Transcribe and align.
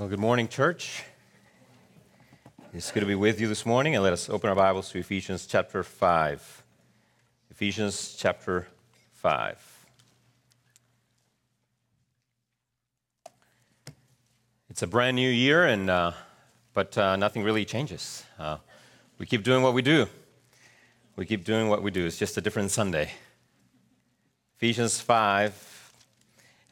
Well, 0.00 0.08
good 0.08 0.18
morning, 0.18 0.48
church. 0.48 1.02
It's 2.72 2.90
good 2.90 3.00
to 3.00 3.06
be 3.06 3.14
with 3.14 3.38
you 3.38 3.48
this 3.48 3.66
morning, 3.66 3.94
and 3.94 4.02
let 4.02 4.14
us 4.14 4.30
open 4.30 4.48
our 4.48 4.56
Bibles 4.56 4.88
to 4.92 4.98
Ephesians 4.98 5.44
chapter 5.46 5.82
5. 5.82 6.62
Ephesians 7.50 8.16
chapter 8.18 8.66
5. 9.12 9.86
It's 14.70 14.80
a 14.80 14.86
brand 14.86 15.16
new 15.16 15.28
year, 15.28 15.66
and, 15.66 15.90
uh, 15.90 16.12
but 16.72 16.96
uh, 16.96 17.16
nothing 17.16 17.42
really 17.42 17.66
changes. 17.66 18.24
Uh, 18.38 18.56
we 19.18 19.26
keep 19.26 19.42
doing 19.42 19.62
what 19.62 19.74
we 19.74 19.82
do. 19.82 20.06
We 21.16 21.26
keep 21.26 21.44
doing 21.44 21.68
what 21.68 21.82
we 21.82 21.90
do. 21.90 22.06
It's 22.06 22.16
just 22.16 22.38
a 22.38 22.40
different 22.40 22.70
Sunday. 22.70 23.10
Ephesians 24.56 24.98
5. 24.98 25.69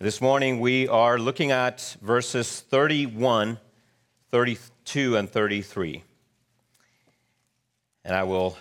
This 0.00 0.20
morning 0.20 0.60
we 0.60 0.86
are 0.86 1.18
looking 1.18 1.50
at 1.50 1.96
verses 2.00 2.60
31, 2.60 3.58
32, 4.30 5.16
and 5.16 5.29
33. 5.29 6.04
And 8.04 8.14
I 8.14 8.22
will 8.22 8.56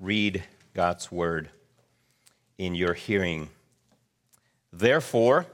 read 0.00 0.42
God's 0.74 1.12
word 1.12 1.50
in 2.58 2.74
your 2.74 2.94
hearing. 2.94 3.48
Therefore, 4.72 5.46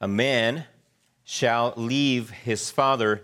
a 0.00 0.06
man 0.06 0.66
shall 1.24 1.74
leave 1.76 2.30
his 2.30 2.70
father 2.70 3.22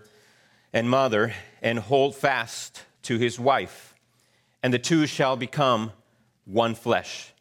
and 0.73 0.89
mother 0.89 1.33
and 1.61 1.79
hold 1.79 2.13
fast 2.13 2.83
to 3.03 3.17
his 3.17 3.39
wife, 3.39 3.95
and 4.61 4.73
the 4.73 4.79
two 4.79 5.07
shall 5.07 5.37
become 5.37 5.93
one 6.43 6.75
flesh. 6.75 7.31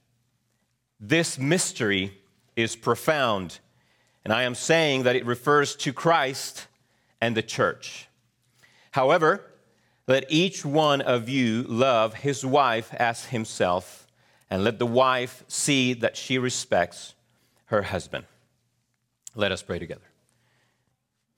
This 1.00 1.40
mystery 1.40 2.16
is 2.54 2.76
profound 2.76 3.59
and 4.24 4.33
I 4.33 4.42
am 4.42 4.55
saying 4.55 5.05
that 5.05 5.16
it 5.16 5.24
refers 5.24 5.77
to 5.77 5.92
Christ 5.92 6.66
and 7.20 7.37
the 7.37 7.42
church. 7.42 8.09
However, 8.93 9.45
let 10.07 10.24
each 10.29 10.65
one 10.65 11.01
of 11.01 11.29
you 11.29 11.62
love 11.62 12.15
his 12.15 12.45
wife 12.45 12.93
as 12.95 13.27
himself, 13.27 14.07
and 14.49 14.65
let 14.65 14.79
the 14.79 14.87
wife 14.87 15.45
see 15.46 15.93
that 15.95 16.16
she 16.16 16.38
respects 16.38 17.15
her 17.66 17.82
husband. 17.82 18.27
Let 19.37 19.52
us 19.52 19.62
pray 19.62 19.79
together. 19.79 20.01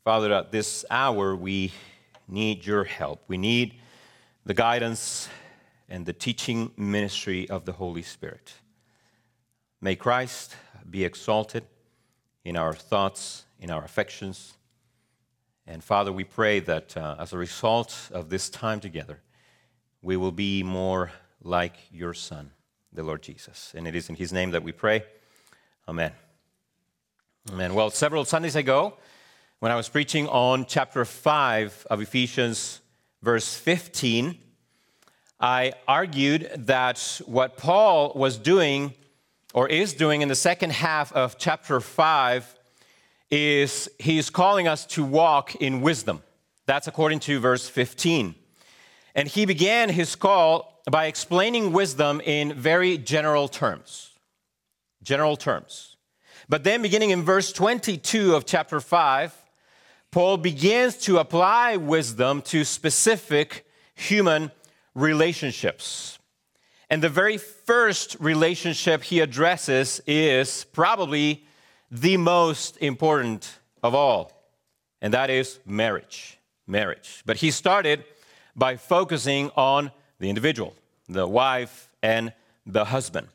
Father, 0.05 0.33
at 0.33 0.50
this 0.50 0.84
hour, 0.91 1.36
we 1.36 1.72
need 2.27 2.64
your 2.64 2.84
help. 2.84 3.22
We 3.28 3.36
need 3.36 3.74
the 4.46 4.55
guidance 4.55 5.28
and 5.89 6.06
the 6.06 6.12
teaching 6.14 6.72
ministry 6.77 7.48
of 7.50 7.67
the 7.67 7.72
Holy 7.72 8.02
Spirit. 8.02 8.55
May 9.80 9.94
Christ 9.94 10.56
be 10.89 11.05
exalted 11.05 11.64
in 12.44 12.56
our 12.56 12.74
thoughts, 12.74 13.44
in 13.60 13.70
our 13.70 13.84
affections. 13.84 14.54
And 15.66 15.82
Father, 15.82 16.12
we 16.12 16.24
pray 16.24 16.60
that 16.60 16.96
uh, 16.96 17.16
as 17.18 17.32
a 17.32 17.38
result 17.38 18.10
of 18.12 18.28
this 18.28 18.50
time 18.50 18.80
together, 18.80 19.20
we 20.02 20.16
will 20.16 20.32
be 20.32 20.62
more 20.62 21.12
like 21.42 21.76
your 21.92 22.14
Son, 22.14 22.50
the 22.92 23.02
Lord 23.02 23.22
Jesus. 23.22 23.72
And 23.76 23.86
it 23.86 23.94
is 23.94 24.08
in 24.08 24.16
His 24.16 24.32
name 24.32 24.50
that 24.50 24.62
we 24.62 24.72
pray. 24.72 25.04
Amen. 25.88 26.12
Amen. 27.50 27.74
Well, 27.74 27.90
several 27.90 28.24
Sundays 28.24 28.56
ago, 28.56 28.94
when 29.60 29.70
I 29.70 29.77
was 29.77 29.88
preaching 29.88 30.27
on 30.28 30.66
chapter 30.66 31.04
5 31.04 31.86
of 31.90 32.00
Ephesians, 32.00 32.80
verse 33.22 33.54
15, 33.54 34.38
I 35.38 35.72
argued 35.86 36.50
that 36.66 37.20
what 37.27 37.56
Paul 37.56 38.12
was 38.14 38.38
doing 38.38 38.94
or 39.55 39.69
is 39.69 39.95
doing 39.95 40.22
in 40.22 40.28
the 40.28 40.34
second 40.34 40.72
half 40.72 41.12
of 41.12 41.39
chapter 41.39 41.81
5 41.81 42.55
is 43.31 43.89
he's 43.98 44.31
calling 44.31 44.69
us 44.69 44.84
to 44.86 45.05
walk 45.05 45.55
in 45.56 45.81
wisdom. 45.81 46.22
That's 46.67 46.86
according 46.86 47.20
to 47.20 47.41
verse 47.41 47.69
15. 47.69 48.34
And 49.14 49.28
he 49.28 49.47
began 49.47 49.89
his 49.89 50.14
call 50.17 50.83
by 50.91 51.06
explaining 51.06 51.73
wisdom 51.73 52.20
in 52.25 52.55
very 52.55 52.98
general 52.98 53.48
terms. 53.48 54.11
General 55.02 55.36
terms. 55.36 55.96
But 56.48 56.64
then, 56.64 56.83
beginning 56.83 57.11
in 57.11 57.23
verse 57.23 57.52
22 57.52 58.35
of 58.35 58.45
chapter 58.45 58.80
5, 58.80 59.35
Paul 60.11 60.36
begins 60.36 60.96
to 60.98 61.18
apply 61.18 61.77
wisdom 61.77 62.42
to 62.42 62.64
specific 62.64 63.67
human 63.95 64.51
relationships. 64.95 66.18
And 66.92 67.01
the 67.01 67.08
very 67.08 67.39
first 67.39 68.19
relationship 68.20 69.03
he 69.03 69.20
addresses 69.20 70.03
is 70.07 70.64
probably 70.75 71.42
the 71.91 72.19
most 72.19 72.77
important 72.83 73.51
of 73.83 73.95
all, 73.95 74.30
and 75.01 75.14
that 75.14 75.30
is 75.30 75.58
marriage. 75.64 76.39
Marriage. 76.67 77.23
But 77.25 77.39
he 77.39 77.51
started 77.51 78.05
by 78.55 78.77
focusing 78.77 79.51
on 79.57 79.91
the 80.19 80.29
individual, 80.29 80.77
the 81.08 81.27
wife 81.27 81.89
and 82.03 82.35
the 82.67 82.85
husband. 82.85 83.29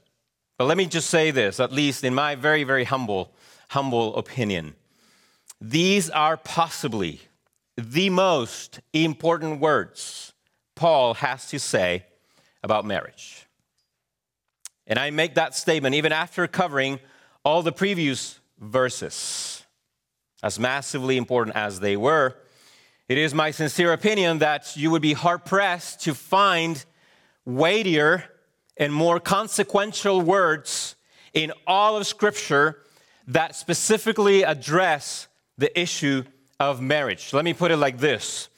But 0.60 0.66
let 0.66 0.78
me 0.78 0.86
just 0.86 1.10
say 1.10 1.32
this, 1.32 1.60
at 1.60 1.72
least 1.72 2.04
in 2.04 2.14
my 2.14 2.36
very, 2.36 2.64
very 2.64 2.84
humble, 2.84 3.32
humble 3.70 4.16
opinion. 4.18 4.76
These 5.60 6.12
are 6.12 6.38
possibly 6.38 7.22
the 7.76 8.12
most 8.12 8.82
important 8.94 9.60
words 9.60 10.32
Paul 10.76 11.16
has 11.16 11.48
to 11.48 11.58
say 11.58 12.06
about 12.62 12.86
marriage. 12.86 13.47
And 14.88 14.98
I 14.98 15.12
make 15.12 15.36
that 15.36 15.54
statement 15.54 15.96
even 15.96 16.12
after 16.12 16.48
covering 16.48 17.00
all 17.44 17.62
the 17.62 17.72
previous 17.72 18.40
verses, 18.60 19.64
as 20.42 20.60
massively 20.60 21.18
important 21.18 21.56
as 21.56 21.80
they 21.80 21.98
were. 21.98 22.36
It 23.08 23.18
is 23.18 23.34
my 23.34 23.52
sincere 23.52 23.94
opinion 23.94 24.40
that 24.40 24.76
you 24.76 24.92
would 24.92 25.02
be 25.02 25.14
hard 25.14 25.46
pressed 25.46 26.02
to 26.02 26.14
find 26.14 26.84
weightier 27.46 28.24
and 28.76 28.94
more 28.94 29.20
consequential 29.20 30.22
words 30.22 30.96
in 31.34 31.52
all 31.66 31.98
of 31.98 32.08
Scripture 32.08 32.84
that 33.28 33.56
specifically 33.56 34.44
address 34.44 35.28
the 35.58 35.78
issue 35.80 36.24
of 36.60 36.82
marriage. 36.82 37.34
Let 37.34 37.46
me 37.46 37.54
put 37.54 37.72
it 37.72 37.78
like 37.78 37.98
this 37.98 38.50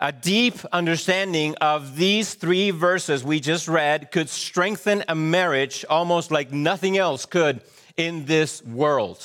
a 0.00 0.12
deep 0.12 0.54
understanding 0.72 1.56
of 1.60 1.96
these 1.96 2.34
three 2.34 2.70
verses 2.70 3.24
we 3.24 3.40
just 3.40 3.66
read 3.66 4.10
could 4.12 4.28
strengthen 4.28 5.02
a 5.08 5.14
marriage 5.14 5.84
almost 5.90 6.30
like 6.30 6.52
nothing 6.52 6.96
else 6.96 7.26
could 7.26 7.60
in 7.96 8.24
this 8.26 8.62
world. 8.64 9.22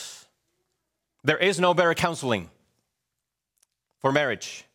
There 1.23 1.37
is 1.37 1.59
no 1.59 1.73
better 1.73 1.93
counseling 1.93 2.49
for 3.99 4.11
marriage. 4.11 4.65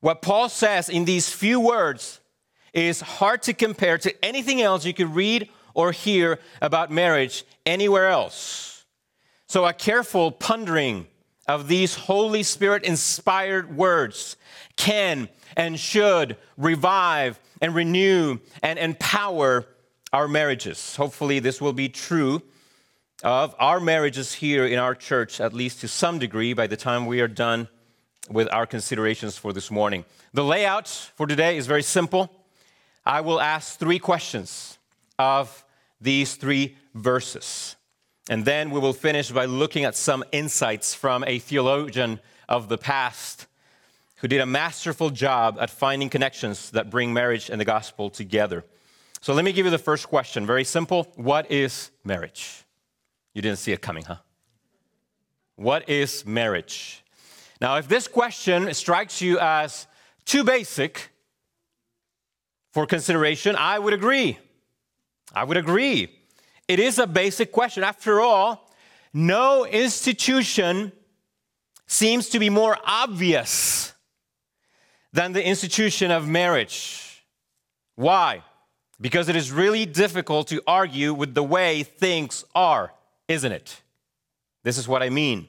What 0.00 0.22
Paul 0.22 0.48
says 0.48 0.88
in 0.88 1.06
these 1.06 1.28
few 1.28 1.60
words 1.60 2.20
is 2.72 3.00
hard 3.00 3.42
to 3.42 3.54
compare 3.54 3.98
to 3.98 4.24
anything 4.24 4.60
else 4.60 4.84
you 4.84 4.94
could 4.94 5.14
read 5.14 5.48
or 5.74 5.92
hear 5.92 6.38
about 6.60 6.90
marriage 6.90 7.44
anywhere 7.64 8.08
else. 8.08 8.84
So, 9.46 9.64
a 9.64 9.72
careful 9.72 10.30
pondering 10.30 11.06
of 11.48 11.66
these 11.66 11.94
Holy 11.94 12.42
Spirit 12.42 12.84
inspired 12.84 13.74
words 13.74 14.36
can 14.76 15.28
and 15.56 15.80
should 15.80 16.36
revive 16.56 17.40
and 17.60 17.74
renew 17.74 18.38
and 18.62 18.78
empower 18.78 19.66
our 20.12 20.28
marriages. 20.28 20.94
Hopefully, 20.96 21.38
this 21.40 21.60
will 21.60 21.72
be 21.72 21.88
true 21.88 22.42
of 23.24 23.54
our 23.58 23.80
marriages 23.80 24.34
here 24.34 24.66
in 24.66 24.78
our 24.78 24.94
church, 24.94 25.40
at 25.40 25.52
least 25.52 25.80
to 25.80 25.88
some 25.88 26.18
degree, 26.18 26.52
by 26.52 26.66
the 26.66 26.76
time 26.76 27.06
we 27.06 27.20
are 27.20 27.28
done 27.28 27.66
with 28.30 28.48
our 28.52 28.66
considerations 28.66 29.36
for 29.36 29.52
this 29.52 29.70
morning. 29.70 30.04
The 30.34 30.44
layout 30.44 30.88
for 30.88 31.26
today 31.26 31.56
is 31.56 31.66
very 31.66 31.82
simple. 31.82 32.30
I 33.04 33.22
will 33.22 33.40
ask 33.40 33.78
three 33.78 33.98
questions 33.98 34.78
of 35.18 35.64
these 36.00 36.36
three 36.36 36.76
verses. 36.94 37.74
And 38.28 38.44
then 38.44 38.70
we 38.70 38.78
will 38.78 38.92
finish 38.92 39.30
by 39.30 39.46
looking 39.46 39.84
at 39.84 39.94
some 39.94 40.22
insights 40.32 40.94
from 40.94 41.24
a 41.26 41.38
theologian 41.38 42.20
of 42.48 42.68
the 42.68 42.76
past 42.76 43.46
who 44.16 44.28
did 44.28 44.40
a 44.40 44.46
masterful 44.46 45.10
job 45.10 45.56
at 45.60 45.70
finding 45.70 46.10
connections 46.10 46.70
that 46.72 46.90
bring 46.90 47.12
marriage 47.12 47.48
and 47.50 47.60
the 47.60 47.64
gospel 47.64 48.10
together. 48.10 48.64
So 49.20 49.32
let 49.32 49.44
me 49.44 49.52
give 49.52 49.64
you 49.64 49.70
the 49.70 49.78
first 49.78 50.08
question. 50.08 50.44
Very 50.44 50.64
simple. 50.64 51.10
What 51.16 51.50
is 51.50 51.90
marriage? 52.04 52.64
You 53.32 53.42
didn't 53.42 53.58
see 53.58 53.72
it 53.72 53.80
coming, 53.80 54.04
huh? 54.04 54.16
What 55.56 55.88
is 55.88 56.26
marriage? 56.26 57.02
Now, 57.60 57.76
if 57.76 57.88
this 57.88 58.06
question 58.06 58.72
strikes 58.74 59.20
you 59.20 59.38
as 59.40 59.86
too 60.24 60.44
basic 60.44 61.10
for 62.72 62.86
consideration, 62.86 63.56
I 63.56 63.78
would 63.78 63.94
agree. 63.94 64.38
I 65.34 65.44
would 65.44 65.56
agree. 65.56 66.17
It 66.68 66.78
is 66.78 66.98
a 66.98 67.06
basic 67.06 67.50
question. 67.50 67.82
After 67.82 68.20
all, 68.20 68.70
no 69.12 69.64
institution 69.64 70.92
seems 71.86 72.28
to 72.28 72.38
be 72.38 72.50
more 72.50 72.76
obvious 72.84 73.94
than 75.12 75.32
the 75.32 75.44
institution 75.44 76.10
of 76.10 76.28
marriage. 76.28 77.24
Why? 77.96 78.44
Because 79.00 79.30
it 79.30 79.36
is 79.36 79.50
really 79.50 79.86
difficult 79.86 80.48
to 80.48 80.62
argue 80.66 81.14
with 81.14 81.34
the 81.34 81.42
way 81.42 81.82
things 81.82 82.44
are, 82.54 82.92
isn't 83.26 83.50
it? 83.50 83.80
This 84.62 84.76
is 84.76 84.86
what 84.86 85.02
I 85.02 85.08
mean. 85.08 85.48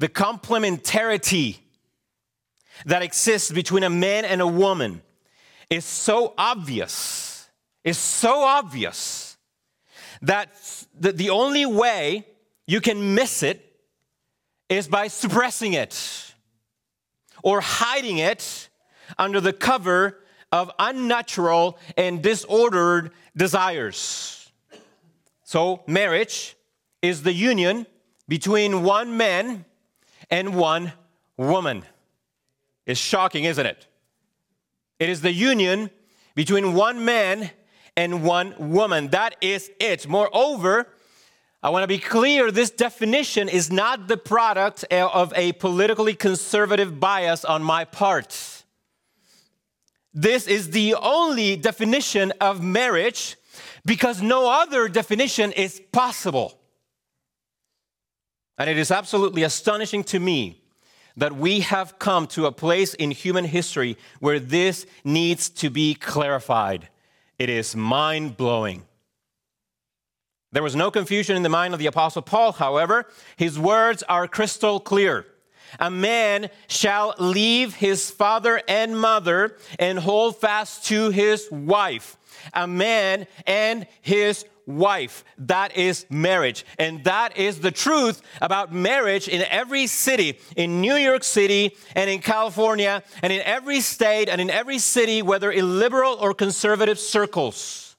the 0.00 0.08
complementarity 0.08 1.58
that 2.86 3.02
exists 3.02 3.52
between 3.52 3.82
a 3.82 3.90
man 3.90 4.24
and 4.24 4.40
a 4.40 4.46
woman 4.46 5.02
is 5.68 5.84
so 5.84 6.32
obvious, 6.38 7.50
is 7.84 7.98
so 7.98 8.42
obvious 8.42 9.29
that 10.22 10.50
the 10.94 11.30
only 11.30 11.66
way 11.66 12.26
you 12.66 12.80
can 12.80 13.14
miss 13.14 13.42
it 13.42 13.64
is 14.68 14.86
by 14.86 15.08
suppressing 15.08 15.72
it 15.72 16.34
or 17.42 17.60
hiding 17.60 18.18
it 18.18 18.68
under 19.18 19.40
the 19.40 19.52
cover 19.52 20.18
of 20.52 20.70
unnatural 20.78 21.78
and 21.96 22.22
disordered 22.22 23.12
desires. 23.36 24.50
So, 25.42 25.82
marriage 25.86 26.56
is 27.02 27.22
the 27.22 27.32
union 27.32 27.86
between 28.28 28.82
one 28.82 29.16
man 29.16 29.64
and 30.30 30.54
one 30.54 30.92
woman. 31.36 31.84
It's 32.86 33.00
shocking, 33.00 33.44
isn't 33.44 33.66
it? 33.66 33.86
It 34.98 35.08
is 35.08 35.22
the 35.22 35.32
union 35.32 35.90
between 36.34 36.74
one 36.74 37.04
man 37.04 37.50
and 37.96 38.22
one 38.22 38.54
woman. 38.58 39.08
That 39.08 39.36
is 39.40 39.70
it. 39.80 40.08
Moreover, 40.08 40.88
I 41.62 41.70
want 41.70 41.82
to 41.82 41.88
be 41.88 41.98
clear 41.98 42.50
this 42.50 42.70
definition 42.70 43.48
is 43.48 43.70
not 43.70 44.08
the 44.08 44.16
product 44.16 44.84
eh, 44.90 45.02
of 45.02 45.32
a 45.36 45.52
politically 45.52 46.14
conservative 46.14 46.98
bias 46.98 47.44
on 47.44 47.62
my 47.62 47.84
part. 47.84 48.64
This 50.14 50.46
is 50.46 50.70
the 50.70 50.94
only 50.94 51.56
definition 51.56 52.32
of 52.40 52.62
marriage 52.62 53.36
because 53.84 54.22
no 54.22 54.50
other 54.50 54.88
definition 54.88 55.52
is 55.52 55.80
possible. 55.92 56.58
And 58.58 58.68
it 58.68 58.76
is 58.76 58.90
absolutely 58.90 59.42
astonishing 59.42 60.04
to 60.04 60.18
me 60.18 60.62
that 61.16 61.36
we 61.36 61.60
have 61.60 61.98
come 61.98 62.26
to 62.28 62.46
a 62.46 62.52
place 62.52 62.94
in 62.94 63.10
human 63.10 63.44
history 63.44 63.96
where 64.20 64.38
this 64.38 64.86
needs 65.04 65.48
to 65.48 65.70
be 65.70 65.94
clarified. 65.94 66.88
It 67.40 67.48
is 67.48 67.74
mind 67.74 68.36
blowing. 68.36 68.84
There 70.52 70.62
was 70.62 70.76
no 70.76 70.90
confusion 70.90 71.38
in 71.38 71.42
the 71.42 71.48
mind 71.48 71.72
of 71.72 71.80
the 71.80 71.86
Apostle 71.86 72.20
Paul, 72.20 72.52
however. 72.52 73.06
His 73.38 73.58
words 73.58 74.02
are 74.02 74.28
crystal 74.28 74.78
clear. 74.78 75.24
A 75.78 75.90
man 75.90 76.50
shall 76.68 77.14
leave 77.18 77.76
his 77.76 78.10
father 78.10 78.60
and 78.68 79.00
mother 79.00 79.56
and 79.78 79.98
hold 79.98 80.36
fast 80.36 80.84
to 80.88 81.08
his 81.08 81.50
wife. 81.50 82.18
A 82.52 82.66
man 82.66 83.26
and 83.46 83.86
his 84.02 84.44
wife. 84.76 85.24
That 85.38 85.76
is 85.76 86.06
marriage. 86.10 86.64
And 86.78 87.04
that 87.04 87.36
is 87.36 87.60
the 87.60 87.70
truth 87.70 88.22
about 88.40 88.72
marriage 88.72 89.28
in 89.28 89.42
every 89.42 89.86
city, 89.86 90.38
in 90.56 90.80
New 90.80 90.96
York 90.96 91.24
City 91.24 91.76
and 91.94 92.08
in 92.08 92.20
California, 92.20 93.02
and 93.22 93.32
in 93.32 93.40
every 93.42 93.80
state 93.80 94.28
and 94.28 94.40
in 94.40 94.50
every 94.50 94.78
city, 94.78 95.22
whether 95.22 95.50
in 95.50 95.78
liberal 95.78 96.14
or 96.14 96.34
conservative 96.34 96.98
circles. 96.98 97.96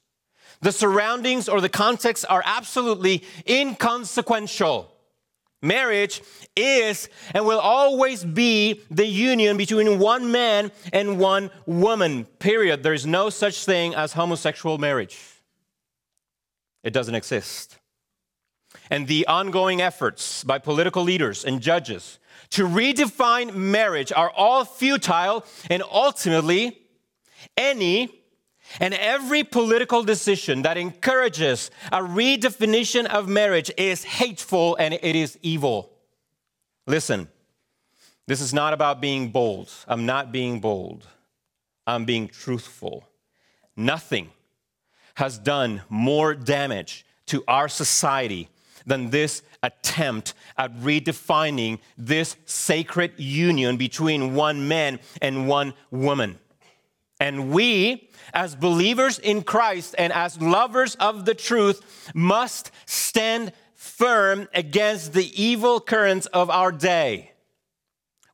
The 0.60 0.72
surroundings 0.72 1.48
or 1.48 1.60
the 1.60 1.68
context 1.68 2.24
are 2.28 2.42
absolutely 2.44 3.24
inconsequential. 3.48 4.92
Marriage 5.60 6.22
is 6.56 7.08
and 7.34 7.46
will 7.46 7.60
always 7.60 8.24
be 8.24 8.80
the 8.90 9.06
union 9.06 9.56
between 9.56 10.00
one 10.00 10.32
man 10.32 10.72
and 10.92 11.18
one 11.18 11.50
woman, 11.66 12.24
period. 12.40 12.82
There 12.82 12.94
is 12.94 13.06
no 13.06 13.30
such 13.30 13.64
thing 13.64 13.94
as 13.94 14.12
homosexual 14.12 14.78
marriage. 14.78 15.31
It 16.82 16.92
doesn't 16.92 17.14
exist. 17.14 17.78
And 18.90 19.06
the 19.06 19.26
ongoing 19.26 19.80
efforts 19.80 20.44
by 20.44 20.58
political 20.58 21.02
leaders 21.02 21.44
and 21.44 21.60
judges 21.60 22.18
to 22.50 22.66
redefine 22.66 23.54
marriage 23.54 24.12
are 24.12 24.30
all 24.30 24.64
futile, 24.64 25.44
and 25.70 25.82
ultimately, 25.90 26.78
any 27.56 28.22
and 28.80 28.94
every 28.94 29.44
political 29.44 30.02
decision 30.02 30.62
that 30.62 30.76
encourages 30.76 31.70
a 31.90 32.00
redefinition 32.00 33.06
of 33.06 33.28
marriage 33.28 33.70
is 33.76 34.04
hateful 34.04 34.76
and 34.76 34.94
it 34.94 35.16
is 35.16 35.38
evil. 35.42 35.90
Listen, 36.86 37.28
this 38.26 38.40
is 38.40 38.54
not 38.54 38.72
about 38.72 39.00
being 39.00 39.30
bold. 39.30 39.70
I'm 39.86 40.06
not 40.06 40.32
being 40.32 40.60
bold. 40.60 41.06
I'm 41.86 42.04
being 42.04 42.28
truthful. 42.28 43.04
Nothing 43.76 44.30
has 45.14 45.38
done 45.38 45.82
more 45.88 46.34
damage 46.34 47.04
to 47.26 47.44
our 47.46 47.68
society 47.68 48.48
than 48.86 49.10
this 49.10 49.42
attempt 49.62 50.34
at 50.58 50.74
redefining 50.78 51.78
this 51.96 52.36
sacred 52.46 53.12
union 53.16 53.76
between 53.76 54.34
one 54.34 54.68
man 54.68 54.98
and 55.20 55.48
one 55.48 55.74
woman. 55.90 56.38
And 57.20 57.52
we, 57.52 58.10
as 58.34 58.56
believers 58.56 59.20
in 59.20 59.42
Christ 59.42 59.94
and 59.96 60.12
as 60.12 60.40
lovers 60.40 60.96
of 60.96 61.24
the 61.24 61.34
truth, 61.34 62.10
must 62.14 62.72
stand 62.84 63.52
firm 63.76 64.48
against 64.52 65.12
the 65.12 65.30
evil 65.40 65.80
currents 65.80 66.26
of 66.26 66.50
our 66.50 66.72
day. 66.72 67.32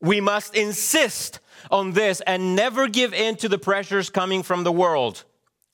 We 0.01 0.21
must 0.21 0.55
insist 0.55 1.41
on 1.71 1.93
this 1.93 2.23
and 2.23 2.57
never 2.57 2.89
give 2.89 3.13
in 3.13 3.37
to 3.37 3.49
the 3.49 3.59
pressures 3.59 4.09
coming 4.09 4.43
from 4.43 4.65
the 4.65 4.73
world. 4.73 5.25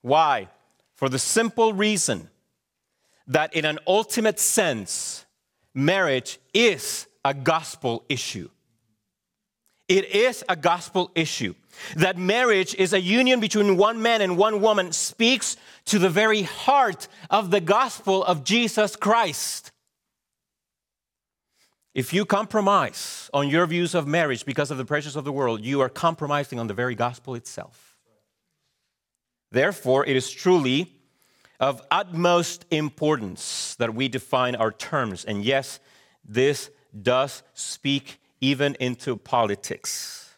Why? 0.03 0.49
For 0.95 1.09
the 1.09 1.19
simple 1.19 1.73
reason 1.73 2.31
that, 3.27 3.55
in 3.55 3.65
an 3.65 3.79
ultimate 3.87 4.39
sense, 4.39 5.25
marriage 5.75 6.39
is 6.53 7.07
a 7.25 7.35
gospel 7.35 8.05
issue. 8.09 8.49
It 9.89 10.07
is 10.15 10.45
a 10.49 10.57
gospel 10.57 11.11
issue. 11.15 11.55
That 11.97 12.17
marriage 12.17 12.75
is 12.75 12.93
a 12.93 13.01
union 13.01 13.41
between 13.41 13.77
one 13.77 14.01
man 14.01 14.21
and 14.23 14.39
one 14.39 14.61
woman 14.63 14.93
speaks 14.93 15.57
to 15.87 15.99
the 15.99 16.09
very 16.09 16.43
heart 16.43 17.09
of 17.29 17.51
the 17.51 17.61
gospel 17.61 18.25
of 18.25 18.45
Jesus 18.45 18.97
Christ. 18.97 19.73
If 21.95 22.13
you 22.13 22.25
compromise 22.25 23.31
on 23.33 23.49
your 23.49 23.67
views 23.67 23.95
of 23.95 24.07
marriage 24.07 24.45
because 24.45 24.71
of 24.71 24.79
the 24.79 24.85
pressures 24.85 25.17
of 25.17 25.25
the 25.25 25.33
world, 25.33 25.65
you 25.65 25.81
are 25.81 25.89
compromising 25.89 26.59
on 26.59 26.67
the 26.67 26.75
very 26.75 26.95
gospel 26.95 27.35
itself. 27.35 27.94
Therefore, 29.55 30.05
it 30.05 30.17
is 30.17 30.33
truly 30.33 30.93
of 31.61 31.81
utmost 31.89 32.65
importance 32.73 33.77
that 33.77 33.95
we 33.95 34.09
define 34.09 34.57
our 34.57 34.73
terms. 34.73 35.25
And 35.25 35.45
yes, 35.45 35.79
this 36.25 36.71
does 37.01 37.45
speak 37.53 38.19
even 38.41 38.75
into 38.81 39.17
politics. 39.17 40.35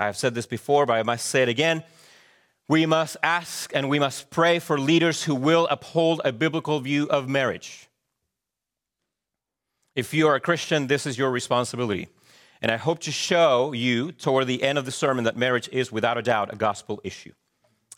I 0.00 0.06
have 0.06 0.16
said 0.16 0.34
this 0.34 0.46
before, 0.46 0.86
but 0.86 0.94
I 0.94 1.02
must 1.02 1.26
say 1.26 1.42
it 1.42 1.50
again. 1.50 1.84
We 2.66 2.86
must 2.86 3.18
ask 3.22 3.70
and 3.76 3.90
we 3.90 3.98
must 3.98 4.30
pray 4.30 4.58
for 4.60 4.80
leaders 4.80 5.24
who 5.24 5.34
will 5.34 5.66
uphold 5.70 6.22
a 6.24 6.32
biblical 6.32 6.80
view 6.80 7.06
of 7.10 7.28
marriage. 7.28 7.90
If 9.94 10.14
you 10.14 10.26
are 10.26 10.36
a 10.36 10.40
Christian, 10.40 10.86
this 10.86 11.04
is 11.04 11.18
your 11.18 11.30
responsibility. 11.30 12.08
And 12.62 12.72
I 12.72 12.78
hope 12.78 13.00
to 13.00 13.12
show 13.12 13.72
you 13.72 14.10
toward 14.10 14.46
the 14.46 14.62
end 14.62 14.78
of 14.78 14.86
the 14.86 14.90
sermon 14.90 15.24
that 15.24 15.36
marriage 15.36 15.68
is 15.70 15.92
without 15.92 16.16
a 16.16 16.22
doubt 16.22 16.50
a 16.50 16.56
gospel 16.56 17.02
issue 17.04 17.32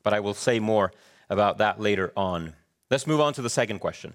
but 0.06 0.14
I 0.14 0.20
will 0.20 0.34
say 0.34 0.60
more 0.60 0.92
about 1.30 1.58
that 1.58 1.80
later 1.80 2.12
on. 2.16 2.52
Let's 2.92 3.08
move 3.08 3.20
on 3.20 3.32
to 3.32 3.42
the 3.42 3.50
second 3.50 3.80
question. 3.80 4.14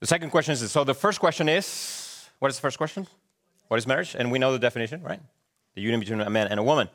The 0.00 0.06
second 0.06 0.28
question 0.28 0.52
is 0.52 0.70
so 0.70 0.84
the 0.84 0.92
first 0.92 1.20
question 1.20 1.48
is 1.48 2.28
what 2.38 2.50
is 2.50 2.56
the 2.56 2.60
first 2.60 2.76
question? 2.76 3.06
What 3.68 3.78
is 3.78 3.86
marriage? 3.86 4.14
And 4.14 4.30
we 4.30 4.38
know 4.38 4.52
the 4.52 4.58
definition, 4.58 5.02
right? 5.02 5.20
The 5.74 5.80
union 5.80 6.00
between 6.00 6.20
a 6.20 6.28
man 6.28 6.48
and 6.48 6.60
a 6.60 6.62
woman. 6.62 6.90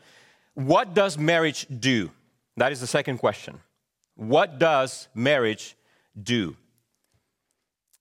What 0.53 0.93
does 0.93 1.17
marriage 1.17 1.65
do? 1.79 2.11
That 2.57 2.71
is 2.71 2.79
the 2.79 2.85
second 2.85 3.17
question. 3.17 3.59
What 4.13 4.59
does 4.59 5.07
marriage 5.15 5.75
do? 6.21 6.55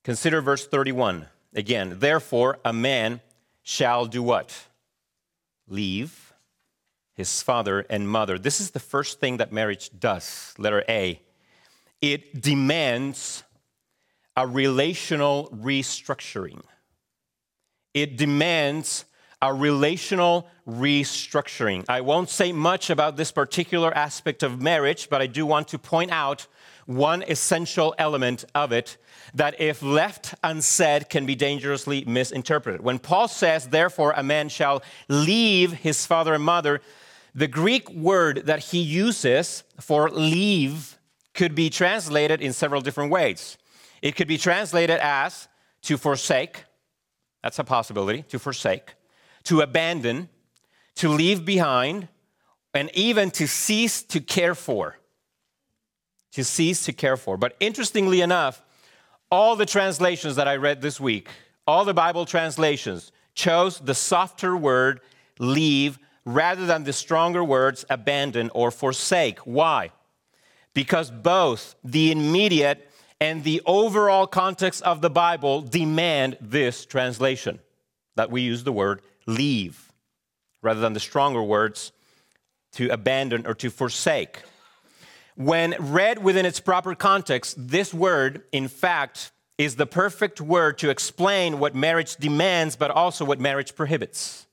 Consider 0.04 0.42
verse 0.42 0.66
31 0.66 1.28
again. 1.54 1.98
Therefore, 1.98 2.58
a 2.62 2.74
man 2.74 3.22
shall 3.62 4.04
do 4.04 4.22
what? 4.22 4.66
Leave 5.66 6.31
his 7.22 7.40
father 7.40 7.86
and 7.88 8.08
mother. 8.08 8.36
This 8.36 8.60
is 8.60 8.72
the 8.72 8.80
first 8.80 9.20
thing 9.20 9.36
that 9.36 9.52
marriage 9.52 9.90
does. 9.96 10.54
Letter 10.58 10.82
A. 10.88 11.20
It 12.00 12.42
demands 12.42 13.44
a 14.36 14.44
relational 14.44 15.48
restructuring. 15.54 16.62
It 17.94 18.16
demands 18.16 19.04
a 19.40 19.54
relational 19.54 20.48
restructuring. 20.68 21.84
I 21.88 22.00
won't 22.00 22.28
say 22.28 22.50
much 22.50 22.90
about 22.90 23.16
this 23.16 23.30
particular 23.30 23.96
aspect 23.96 24.42
of 24.42 24.60
marriage, 24.60 25.08
but 25.08 25.22
I 25.22 25.28
do 25.28 25.46
want 25.46 25.68
to 25.68 25.78
point 25.78 26.10
out 26.10 26.48
one 26.86 27.22
essential 27.22 27.94
element 27.98 28.44
of 28.52 28.72
it 28.72 28.96
that, 29.34 29.60
if 29.60 29.80
left 29.80 30.34
unsaid, 30.42 31.08
can 31.08 31.24
be 31.24 31.36
dangerously 31.36 32.04
misinterpreted. 32.04 32.80
When 32.80 32.98
Paul 32.98 33.28
says, 33.28 33.68
Therefore, 33.68 34.12
a 34.16 34.24
man 34.24 34.48
shall 34.48 34.82
leave 35.08 35.72
his 35.72 36.04
father 36.04 36.34
and 36.34 36.42
mother, 36.42 36.80
the 37.34 37.48
Greek 37.48 37.88
word 37.90 38.42
that 38.46 38.58
he 38.58 38.80
uses 38.80 39.64
for 39.80 40.10
leave 40.10 40.98
could 41.34 41.54
be 41.54 41.70
translated 41.70 42.42
in 42.42 42.52
several 42.52 42.80
different 42.80 43.10
ways. 43.10 43.56
It 44.02 44.16
could 44.16 44.28
be 44.28 44.36
translated 44.36 44.98
as 45.00 45.48
to 45.82 45.96
forsake, 45.96 46.64
that's 47.42 47.58
a 47.58 47.64
possibility, 47.64 48.22
to 48.28 48.38
forsake, 48.38 48.94
to 49.44 49.60
abandon, 49.62 50.28
to 50.96 51.08
leave 51.08 51.44
behind, 51.44 52.08
and 52.74 52.90
even 52.94 53.30
to 53.32 53.46
cease 53.46 54.02
to 54.02 54.20
care 54.20 54.54
for. 54.54 54.96
To 56.32 56.44
cease 56.44 56.84
to 56.86 56.92
care 56.92 57.16
for. 57.16 57.36
But 57.36 57.56
interestingly 57.60 58.20
enough, 58.20 58.62
all 59.30 59.56
the 59.56 59.66
translations 59.66 60.36
that 60.36 60.48
I 60.48 60.56
read 60.56 60.82
this 60.82 61.00
week, 61.00 61.28
all 61.66 61.84
the 61.84 61.94
Bible 61.94 62.26
translations, 62.26 63.12
chose 63.34 63.78
the 63.78 63.94
softer 63.94 64.56
word 64.56 65.00
leave 65.38 65.98
rather 66.24 66.66
than 66.66 66.84
the 66.84 66.92
stronger 66.92 67.42
words 67.42 67.84
abandon 67.90 68.50
or 68.54 68.70
forsake. 68.70 69.38
Why? 69.40 69.90
Because 70.74 71.10
both 71.10 71.74
the 71.84 72.12
immediate 72.12 72.88
and 73.20 73.44
the 73.44 73.62
overall 73.66 74.26
context 74.26 74.82
of 74.82 75.00
the 75.00 75.10
Bible 75.10 75.60
demand 75.60 76.36
this 76.40 76.84
translation 76.86 77.60
that 78.16 78.30
we 78.30 78.42
use 78.42 78.64
the 78.64 78.72
word 78.72 79.00
leave 79.26 79.92
rather 80.60 80.80
than 80.80 80.92
the 80.92 81.00
stronger 81.00 81.42
words 81.42 81.92
to 82.72 82.88
abandon 82.88 83.46
or 83.46 83.54
to 83.54 83.70
forsake. 83.70 84.42
When 85.34 85.74
read 85.78 86.22
within 86.22 86.46
its 86.46 86.60
proper 86.60 86.94
context, 86.94 87.54
this 87.58 87.92
word, 87.92 88.42
in 88.52 88.68
fact, 88.68 89.32
is 89.58 89.76
the 89.76 89.86
perfect 89.86 90.40
word 90.40 90.78
to 90.78 90.90
explain 90.90 91.58
what 91.58 91.74
marriage 91.74 92.16
demands, 92.16 92.76
but 92.76 92.90
also 92.90 93.24
what 93.24 93.40
marriage 93.40 93.74
prohibits. 93.74 94.46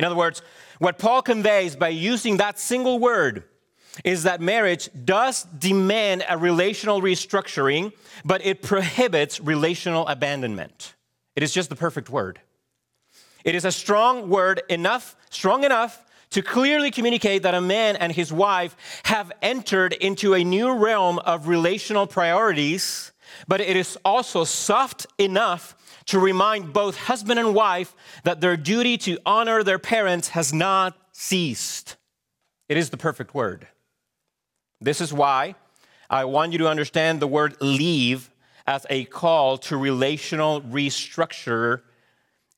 In 0.00 0.06
other 0.06 0.16
words, 0.16 0.40
what 0.78 0.96
Paul 0.96 1.20
conveys 1.20 1.76
by 1.76 1.88
using 1.88 2.38
that 2.38 2.58
single 2.58 2.98
word 2.98 3.44
is 4.02 4.22
that 4.22 4.40
marriage 4.40 4.88
does 5.04 5.42
demand 5.42 6.24
a 6.26 6.38
relational 6.38 7.02
restructuring, 7.02 7.92
but 8.24 8.42
it 8.42 8.62
prohibits 8.62 9.40
relational 9.40 10.08
abandonment. 10.08 10.94
It 11.36 11.42
is 11.42 11.52
just 11.52 11.68
the 11.68 11.76
perfect 11.76 12.08
word. 12.08 12.40
It 13.44 13.54
is 13.54 13.66
a 13.66 13.70
strong 13.70 14.30
word 14.30 14.62
enough, 14.70 15.16
strong 15.28 15.64
enough 15.64 16.02
to 16.30 16.40
clearly 16.40 16.90
communicate 16.90 17.42
that 17.42 17.54
a 17.54 17.60
man 17.60 17.96
and 17.96 18.10
his 18.10 18.32
wife 18.32 18.74
have 19.02 19.30
entered 19.42 19.92
into 19.92 20.32
a 20.32 20.42
new 20.42 20.72
realm 20.72 21.18
of 21.18 21.46
relational 21.46 22.06
priorities, 22.06 23.12
but 23.48 23.60
it 23.60 23.76
is 23.76 23.98
also 24.04 24.44
soft 24.44 25.06
enough 25.18 25.74
to 26.06 26.18
remind 26.18 26.72
both 26.72 26.96
husband 26.96 27.38
and 27.38 27.54
wife 27.54 27.94
that 28.24 28.40
their 28.40 28.56
duty 28.56 28.96
to 28.98 29.18
honor 29.24 29.62
their 29.62 29.78
parents 29.78 30.28
has 30.28 30.52
not 30.52 30.96
ceased. 31.12 31.96
It 32.68 32.76
is 32.76 32.90
the 32.90 32.96
perfect 32.96 33.34
word. 33.34 33.66
This 34.80 35.00
is 35.00 35.12
why 35.12 35.54
I 36.08 36.24
want 36.24 36.52
you 36.52 36.58
to 36.58 36.68
understand 36.68 37.20
the 37.20 37.26
word 37.26 37.56
leave 37.60 38.30
as 38.66 38.86
a 38.88 39.04
call 39.04 39.58
to 39.58 39.76
relational 39.76 40.62
restructure, 40.62 41.82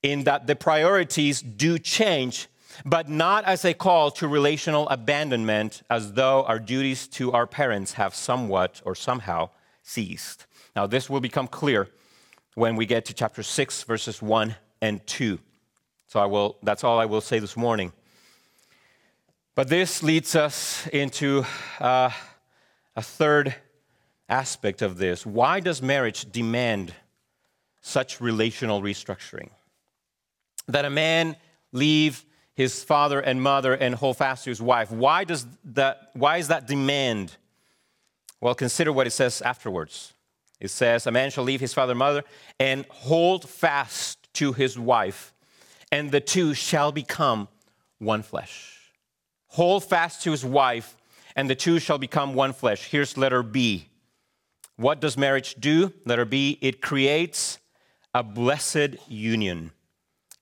in 0.03 0.25
that 0.25 0.47
the 0.47 0.57
priorities 0.57 1.41
do 1.41 1.79
change 1.79 2.49
but 2.85 3.09
not 3.09 3.45
as 3.45 3.65
a 3.65 3.75
call 3.75 4.11
to 4.11 4.27
relational 4.27 4.89
abandonment, 4.89 5.83
as 5.91 6.15
though 6.15 6.43
our 6.45 6.59
duties 6.59 7.07
to 7.07 7.33
our 7.33 7.47
parents 7.47 7.95
have 7.95 8.15
somewhat 8.15 8.81
or 8.85 8.95
somehow 8.95 9.51
ceased. 9.83 10.47
Now, 10.75 10.87
this 10.87 11.11
will 11.11 11.21
become 11.21 11.49
clear 11.49 11.89
when 12.55 12.77
we 12.77 12.87
get 12.87 13.05
to 13.07 13.15
chapter 13.15 13.43
6, 13.43 13.83
verses 13.85 14.23
1 14.23 14.55
and 14.81 15.07
2. 15.07 15.39
So 16.07 16.21
I 16.21 16.27
will, 16.27 16.57
that's 16.63 16.85
all 16.85 16.99
I 16.99 17.07
will 17.07 17.21
say 17.21 17.39
this 17.39 17.57
morning. 17.57 17.93
But 19.55 19.69
this 19.69 20.03
leads 20.03 20.35
us 20.35 20.87
into 20.89 21.45
uh, 21.79 22.11
a 22.97 23.03
third 23.03 23.55
aspect 24.29 24.81
of 24.81 24.97
this. 24.97 25.27
Why 25.27 25.61
does 25.61 25.83
marriage 25.83 26.31
demand 26.31 26.95
such 27.83 28.21
relational 28.21 28.81
restructuring? 28.81 29.51
That 30.69 30.85
a 30.85 30.91
man 30.91 31.37
leave 31.73 32.25
his 32.55 32.83
father 32.83 33.21
and 33.21 33.43
mother 33.43 33.75
and 33.75 33.95
hold 33.95 34.17
fast 34.17 34.45
to 34.45 34.51
his 34.51 34.61
wife. 34.63 34.91
Why, 34.91 35.25
does 35.25 35.47
that, 35.65 36.11
why 36.15 36.39
is 36.39 36.49
that 36.49 36.67
demand? 36.67 37.37
Well, 38.41 38.55
consider 38.55 38.93
what 38.93 39.07
it 39.07 39.11
says 39.11 39.43
afterwards. 39.43 40.13
It 40.63 40.71
says, 40.71 41.07
A 41.07 41.11
man 41.11 41.31
shall 41.31 41.45
leave 41.45 41.61
his 41.61 41.75
father 41.75 41.93
and 41.93 41.99
mother 41.99 42.25
and 42.59 42.87
hold 42.89 43.47
fast 43.47 44.33
to 44.35 44.55
his 44.55 44.79
wife, 44.79 45.35
and 45.91 46.11
the 46.11 46.21
two 46.21 46.55
shall 46.55 46.91
become 46.91 47.49
one 47.99 48.23
flesh. 48.23 48.79
Hold 49.49 49.85
fast 49.85 50.23
to 50.23 50.31
his 50.31 50.45
wife, 50.45 50.97
and 51.37 51.51
the 51.51 51.55
two 51.55 51.79
shall 51.79 51.99
become 51.99 52.33
one 52.33 52.55
flesh. 52.55 52.89
Here's 52.89 53.19
letter 53.19 53.43
B. 53.43 53.89
What 54.77 55.01
does 55.01 55.19
marriage 55.19 55.57
do? 55.61 55.93
Letter 56.07 56.25
B, 56.25 56.59
it 56.63 56.81
creates 56.81 57.59
a 58.15 58.23
blessed 58.23 58.97
union 59.07 59.73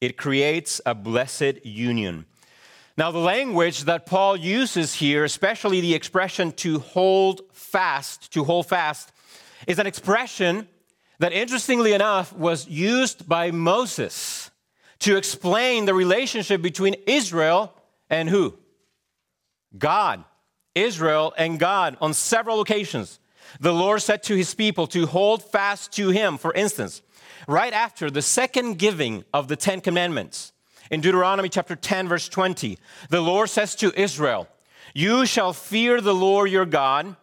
it 0.01 0.17
creates 0.17 0.81
a 0.87 0.95
blessed 0.95 1.65
union. 1.65 2.25
Now, 2.97 3.11
the 3.11 3.19
language 3.19 3.85
that 3.85 4.07
Paul 4.07 4.37
uses 4.37 4.95
here, 4.95 5.25
especially 5.25 5.81
the 5.81 5.95
expression 5.95 6.53
to 6.53 6.79
hold 6.79 7.43
fast, 7.53 8.33
to 8.33 8.45
hold 8.45 8.67
fast, 8.67 9.13
is 9.67 9.79
an 9.79 9.87
expression 9.87 10.69
that, 11.19 11.33
interestingly 11.33 11.93
enough, 11.93 12.33
was 12.33 12.69
used 12.69 13.29
by 13.29 13.51
Moses 13.51 14.51
to 15.01 15.17
explain 15.17 15.85
the 15.85 15.95
relationship 15.95 16.63
between 16.63 16.95
Israel 17.07 17.75
and 18.09 18.29
who? 18.29 18.55
God. 19.77 20.25
Israel 20.75 21.35
and 21.37 21.59
God 21.59 21.97
on 22.01 22.15
several 22.15 22.61
occasions. 22.61 23.19
The 23.59 23.73
Lord 23.73 24.03
said 24.03 24.23
to 24.25 24.37
his 24.37 24.55
people 24.55 24.87
to 24.89 25.07
hold 25.07 25.43
fast 25.43 25.93
to 25.95 26.11
him, 26.11 26.39
for 26.39 26.55
instance 26.55 27.03
right 27.47 27.73
after 27.73 28.11
the 28.11 28.23
second 28.23 28.79
giving 28.79 29.25
of 29.33 29.49
the 29.49 29.57
Ten 29.57 29.81
Commandments. 29.81 30.53
In 30.91 31.01
Deuteronomy 31.01 31.49
chapter 31.49 31.77
10, 31.77 32.09
verse 32.09 32.29
20, 32.29 32.79
the 33.09 33.21
Lord 33.21 33.49
says 33.49 33.75
to 33.77 33.93
Israel, 34.01 34.49
You 34.95 35.27
shall 35.27 35.53
fear 35.53 36.01
the 36.01 36.15
Lord 36.15 36.51
your 36.51 36.67
God, 36.67 37.17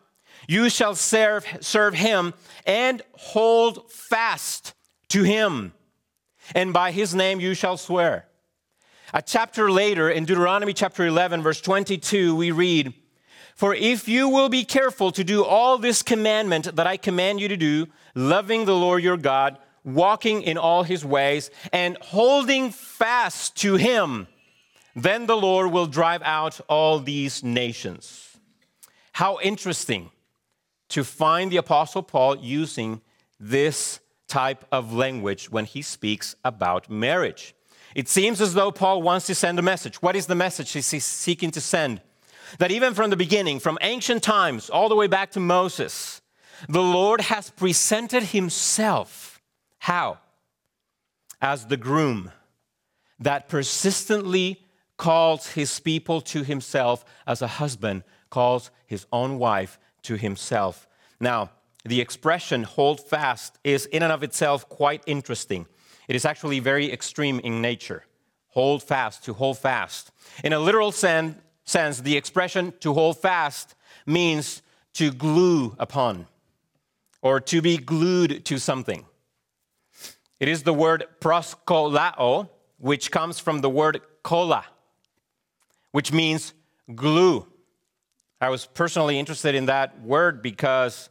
you 0.47 0.69
shall 0.69 0.95
serve, 0.95 1.45
serve 1.59 1.93
him, 1.93 2.33
and 2.65 3.01
hold 3.13 3.91
fast 3.91 4.73
to 5.09 5.23
him, 5.23 5.73
and 6.55 6.73
by 6.73 6.91
his 6.91 7.13
name 7.13 7.39
you 7.39 7.53
shall 7.53 7.77
swear. 7.77 8.25
A 9.13 9.21
chapter 9.21 9.69
later, 9.71 10.09
in 10.09 10.25
Deuteronomy 10.25 10.73
chapter 10.73 11.05
11, 11.05 11.41
verse 11.41 11.61
22, 11.61 12.35
we 12.35 12.51
read, 12.51 12.93
For 13.55 13.73
if 13.73 14.07
you 14.07 14.27
will 14.27 14.49
be 14.49 14.65
careful 14.65 15.11
to 15.11 15.23
do 15.23 15.43
all 15.43 15.77
this 15.77 16.01
commandment 16.01 16.75
that 16.75 16.87
I 16.87 16.97
command 16.97 17.39
you 17.39 17.47
to 17.47 17.57
do, 17.57 17.87
loving 18.15 18.65
the 18.65 18.75
Lord 18.75 19.03
your 19.03 19.17
God, 19.17 19.57
walking 19.83 20.41
in 20.41 20.57
all 20.57 20.83
his 20.83 21.05
ways, 21.05 21.49
and 21.71 21.97
holding 22.01 22.71
fast 22.71 23.55
to 23.57 23.75
him, 23.75 24.27
then 24.95 25.25
the 25.25 25.37
Lord 25.37 25.71
will 25.71 25.87
drive 25.87 26.21
out 26.23 26.59
all 26.67 26.99
these 26.99 27.43
nations. 27.43 28.37
How 29.13 29.39
interesting 29.41 30.11
to 30.89 31.03
find 31.03 31.51
the 31.51 31.57
Apostle 31.57 32.03
Paul 32.03 32.37
using 32.37 33.01
this 33.39 33.99
type 34.27 34.65
of 34.71 34.93
language 34.93 35.49
when 35.51 35.65
he 35.65 35.81
speaks 35.81 36.35
about 36.43 36.89
marriage. 36.89 37.55
It 37.95 38.07
seems 38.07 38.41
as 38.41 38.53
though 38.53 38.71
Paul 38.71 39.01
wants 39.01 39.25
to 39.27 39.35
send 39.35 39.57
a 39.57 39.61
message. 39.63 40.01
What 40.01 40.15
is 40.15 40.27
the 40.27 40.35
message 40.35 40.71
he's 40.71 41.05
seeking 41.05 41.51
to 41.51 41.61
send? 41.61 42.01
That 42.59 42.71
even 42.71 42.93
from 42.93 43.09
the 43.09 43.17
beginning, 43.17 43.59
from 43.59 43.77
ancient 43.81 44.23
times 44.23 44.69
all 44.69 44.89
the 44.89 44.95
way 44.95 45.07
back 45.07 45.31
to 45.31 45.39
Moses, 45.39 46.21
the 46.69 46.81
Lord 46.81 47.21
has 47.21 47.49
presented 47.49 48.23
himself 48.23 49.41
how? 49.79 50.19
As 51.41 51.67
the 51.67 51.77
groom 51.77 52.31
that 53.19 53.47
persistently 53.47 54.63
calls 54.97 55.51
his 55.51 55.79
people 55.79 56.21
to 56.21 56.43
himself, 56.43 57.05
as 57.25 57.41
a 57.41 57.47
husband 57.47 58.03
calls 58.29 58.71
his 58.85 59.05
own 59.11 59.37
wife 59.37 59.79
to 60.07 60.15
himself. 60.15 60.87
Now, 61.19 61.51
the 61.83 62.01
expression 62.01 62.63
hold 62.63 62.99
fast 62.99 63.57
is 63.63 63.85
in 63.85 64.03
and 64.03 64.11
of 64.11 64.23
itself 64.23 64.67
quite 64.67 65.03
interesting. 65.05 65.67
It 66.07 66.15
is 66.15 66.25
actually 66.25 66.59
very 66.59 66.91
extreme 66.91 67.39
in 67.39 67.61
nature. 67.61 68.03
Hold 68.49 68.83
fast, 68.83 69.25
to 69.25 69.33
hold 69.33 69.57
fast. 69.57 70.11
In 70.43 70.53
a 70.53 70.59
literal 70.59 70.91
sen- 70.91 71.41
sense, 71.65 71.99
the 71.99 72.15
expression 72.15 72.73
to 72.79 72.93
hold 72.93 73.17
fast 73.17 73.75
means 74.05 74.61
to 74.93 75.11
glue 75.11 75.75
upon 75.77 76.27
or 77.21 77.39
to 77.41 77.61
be 77.61 77.77
glued 77.77 78.45
to 78.45 78.57
something. 78.57 79.05
It 80.39 80.47
is 80.47 80.63
the 80.63 80.73
word 80.73 81.05
proskolao, 81.19 82.49
which 82.77 83.11
comes 83.11 83.39
from 83.39 83.59
the 83.61 83.69
word 83.69 84.01
kola, 84.23 84.65
which 85.91 86.13
means 86.13 86.53
glue. 86.95 87.45
I 88.39 88.49
was 88.49 88.67
personally 88.67 89.17
interested 89.17 89.55
in 89.55 89.65
that 89.65 89.99
word 90.01 90.43
because 90.43 91.09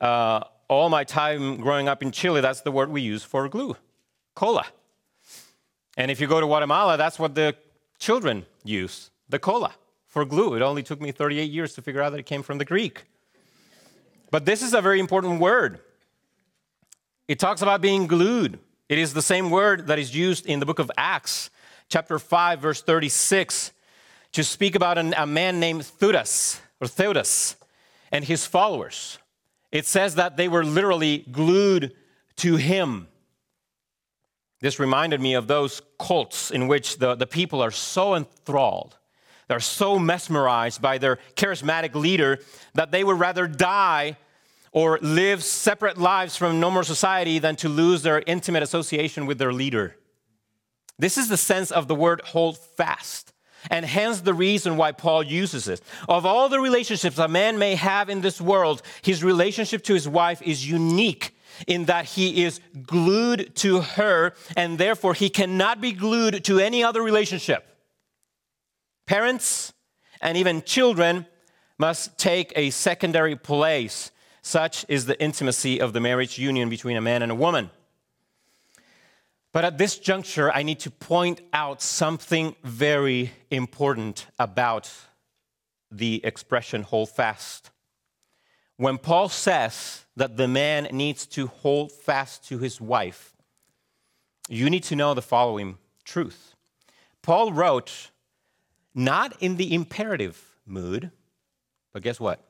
uh, 0.00 0.44
all 0.68 0.88
my 0.88 1.02
time 1.02 1.56
growing 1.56 1.88
up 1.88 2.00
in 2.02 2.12
Chile, 2.12 2.40
that's 2.40 2.60
the 2.60 2.70
word 2.70 2.90
we 2.90 3.00
use 3.00 3.24
for 3.24 3.48
glue, 3.48 3.76
cola. 4.34 4.64
And 5.96 6.10
if 6.10 6.20
you 6.20 6.28
go 6.28 6.40
to 6.40 6.46
Guatemala, 6.46 6.96
that's 6.96 7.18
what 7.18 7.34
the 7.34 7.56
children 7.98 8.46
use, 8.62 9.10
the 9.28 9.40
cola 9.40 9.74
for 10.06 10.24
glue. 10.24 10.54
It 10.54 10.62
only 10.62 10.84
took 10.84 11.00
me 11.00 11.10
38 11.10 11.50
years 11.50 11.74
to 11.74 11.82
figure 11.82 12.02
out 12.02 12.10
that 12.10 12.20
it 12.20 12.26
came 12.26 12.42
from 12.42 12.58
the 12.58 12.64
Greek. 12.64 13.04
But 14.30 14.44
this 14.44 14.62
is 14.62 14.72
a 14.72 14.80
very 14.80 15.00
important 15.00 15.40
word. 15.40 15.80
It 17.26 17.40
talks 17.40 17.62
about 17.62 17.80
being 17.80 18.06
glued. 18.06 18.60
It 18.88 18.98
is 18.98 19.12
the 19.12 19.22
same 19.22 19.50
word 19.50 19.88
that 19.88 19.98
is 19.98 20.14
used 20.14 20.46
in 20.46 20.60
the 20.60 20.66
book 20.66 20.78
of 20.78 20.90
Acts, 20.96 21.50
chapter 21.88 22.18
5, 22.18 22.60
verse 22.60 22.82
36, 22.82 23.72
to 24.32 24.44
speak 24.44 24.74
about 24.74 24.98
an, 24.98 25.14
a 25.16 25.26
man 25.26 25.60
named 25.60 25.82
Theudas 25.82 26.60
or 26.80 26.86
Theudas 26.86 27.56
and 28.12 28.24
his 28.24 28.46
followers. 28.46 29.18
It 29.72 29.86
says 29.86 30.16
that 30.16 30.36
they 30.36 30.48
were 30.48 30.64
literally 30.64 31.18
glued 31.30 31.94
to 32.36 32.56
him. 32.56 33.08
This 34.60 34.78
reminded 34.78 35.20
me 35.20 35.34
of 35.34 35.46
those 35.46 35.80
cults 35.98 36.50
in 36.50 36.68
which 36.68 36.98
the, 36.98 37.14
the 37.14 37.26
people 37.26 37.62
are 37.62 37.70
so 37.70 38.14
enthralled, 38.14 38.96
they're 39.48 39.58
so 39.58 39.98
mesmerized 39.98 40.80
by 40.80 40.98
their 40.98 41.18
charismatic 41.34 41.94
leader 41.94 42.38
that 42.74 42.92
they 42.92 43.02
would 43.02 43.18
rather 43.18 43.48
die 43.48 44.16
or 44.70 44.98
live 45.02 45.42
separate 45.42 45.98
lives 45.98 46.36
from 46.36 46.60
normal 46.60 46.84
society 46.84 47.40
than 47.40 47.56
to 47.56 47.68
lose 47.68 48.02
their 48.02 48.22
intimate 48.26 48.62
association 48.62 49.26
with 49.26 49.38
their 49.38 49.52
leader. 49.52 49.96
This 50.98 51.18
is 51.18 51.28
the 51.28 51.36
sense 51.36 51.72
of 51.72 51.88
the 51.88 51.94
word 51.94 52.20
hold 52.26 52.58
fast, 52.58 53.32
and 53.68 53.84
hence 53.84 54.20
the 54.20 54.34
reason 54.34 54.76
why 54.76 54.92
Paul 54.92 55.22
uses 55.22 55.68
it. 55.68 55.80
Of 56.08 56.24
all 56.24 56.48
the 56.48 56.60
relationships 56.60 57.18
a 57.18 57.28
man 57.28 57.58
may 57.58 57.74
have 57.74 58.08
in 58.08 58.20
this 58.20 58.40
world, 58.40 58.82
his 59.02 59.22
relationship 59.22 59.82
to 59.84 59.94
his 59.94 60.08
wife 60.08 60.40
is 60.42 60.68
unique 60.68 61.36
in 61.66 61.86
that 61.86 62.06
he 62.06 62.44
is 62.44 62.60
glued 62.82 63.54
to 63.56 63.80
her, 63.80 64.32
and 64.56 64.78
therefore 64.78 65.14
he 65.14 65.28
cannot 65.28 65.80
be 65.80 65.92
glued 65.92 66.44
to 66.44 66.58
any 66.58 66.82
other 66.82 67.02
relationship. 67.02 67.66
Parents 69.06 69.72
and 70.22 70.38
even 70.38 70.62
children 70.62 71.26
must 71.76 72.16
take 72.18 72.52
a 72.56 72.70
secondary 72.70 73.36
place 73.36 74.10
such 74.42 74.86
is 74.88 75.06
the 75.06 75.20
intimacy 75.20 75.80
of 75.80 75.92
the 75.92 76.00
marriage 76.00 76.38
union 76.38 76.68
between 76.68 76.96
a 76.96 77.00
man 77.00 77.22
and 77.22 77.30
a 77.30 77.34
woman. 77.34 77.70
But 79.52 79.64
at 79.64 79.78
this 79.78 79.98
juncture, 79.98 80.50
I 80.50 80.62
need 80.62 80.80
to 80.80 80.90
point 80.90 81.40
out 81.52 81.82
something 81.82 82.54
very 82.62 83.32
important 83.50 84.26
about 84.38 84.90
the 85.90 86.20
expression 86.24 86.82
hold 86.82 87.10
fast. 87.10 87.70
When 88.76 88.96
Paul 88.96 89.28
says 89.28 90.04
that 90.16 90.36
the 90.36 90.46
man 90.46 90.84
needs 90.92 91.26
to 91.26 91.48
hold 91.48 91.90
fast 91.90 92.46
to 92.48 92.58
his 92.58 92.80
wife, 92.80 93.34
you 94.48 94.70
need 94.70 94.84
to 94.84 94.96
know 94.96 95.14
the 95.14 95.22
following 95.22 95.78
truth. 96.04 96.54
Paul 97.22 97.52
wrote 97.52 98.10
not 98.94 99.36
in 99.40 99.56
the 99.56 99.74
imperative 99.74 100.56
mood, 100.64 101.10
but 101.92 102.02
guess 102.02 102.20
what? 102.20 102.40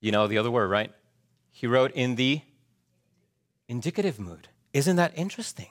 You 0.00 0.10
know 0.10 0.26
the 0.26 0.38
other 0.38 0.50
word, 0.50 0.68
right? 0.68 0.92
He 1.52 1.66
wrote 1.66 1.92
in 1.92 2.16
the 2.16 2.42
indicative 3.68 4.18
mood. 4.18 4.48
Isn't 4.72 4.96
that 4.96 5.12
interesting? 5.16 5.68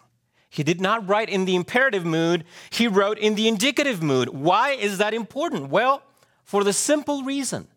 He 0.50 0.64
did 0.64 0.82
not 0.82 1.08
write 1.08 1.30
in 1.30 1.46
the 1.46 1.56
imperative 1.56 2.06
mood, 2.06 2.44
he 2.70 2.88
wrote 2.88 3.18
in 3.18 3.36
the 3.36 3.48
indicative 3.48 4.04
mood. 4.04 4.30
Why 4.30 4.72
is 4.72 4.98
that 4.98 5.14
important? 5.14 5.70
Well, 5.70 6.04
for 6.44 6.64
the 6.64 6.74
simple 6.74 7.24
reason 7.24 7.68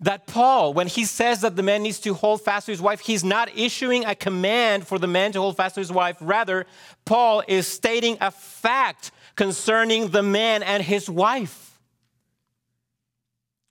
that 0.00 0.26
Paul, 0.26 0.74
when 0.74 0.88
he 0.88 1.06
says 1.06 1.40
that 1.40 1.56
the 1.56 1.62
man 1.62 1.82
needs 1.82 1.98
to 2.00 2.12
hold 2.12 2.42
fast 2.42 2.66
to 2.66 2.72
his 2.72 2.82
wife, 2.82 3.00
he's 3.00 3.24
not 3.24 3.56
issuing 3.56 4.04
a 4.04 4.14
command 4.14 4.86
for 4.86 4.98
the 4.98 5.06
man 5.06 5.32
to 5.32 5.40
hold 5.40 5.56
fast 5.56 5.76
to 5.76 5.80
his 5.80 5.90
wife. 5.90 6.18
Rather, 6.20 6.66
Paul 7.06 7.42
is 7.48 7.66
stating 7.66 8.18
a 8.20 8.30
fact 8.30 9.10
concerning 9.36 10.08
the 10.10 10.22
man 10.22 10.62
and 10.62 10.82
his 10.82 11.08
wife. 11.08 11.80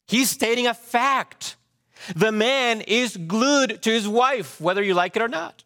He's 0.08 0.30
stating 0.30 0.68
a 0.68 0.74
fact. 0.74 1.58
The 2.16 2.32
man 2.32 2.82
is 2.82 3.18
glued 3.18 3.82
to 3.84 3.92
his 3.92 4.08
wife, 4.08 4.60
whether 4.60 4.82
you 4.82 4.94
like 4.94 5.16
it 5.16 5.22
or 5.22 5.28
not. 5.28 5.64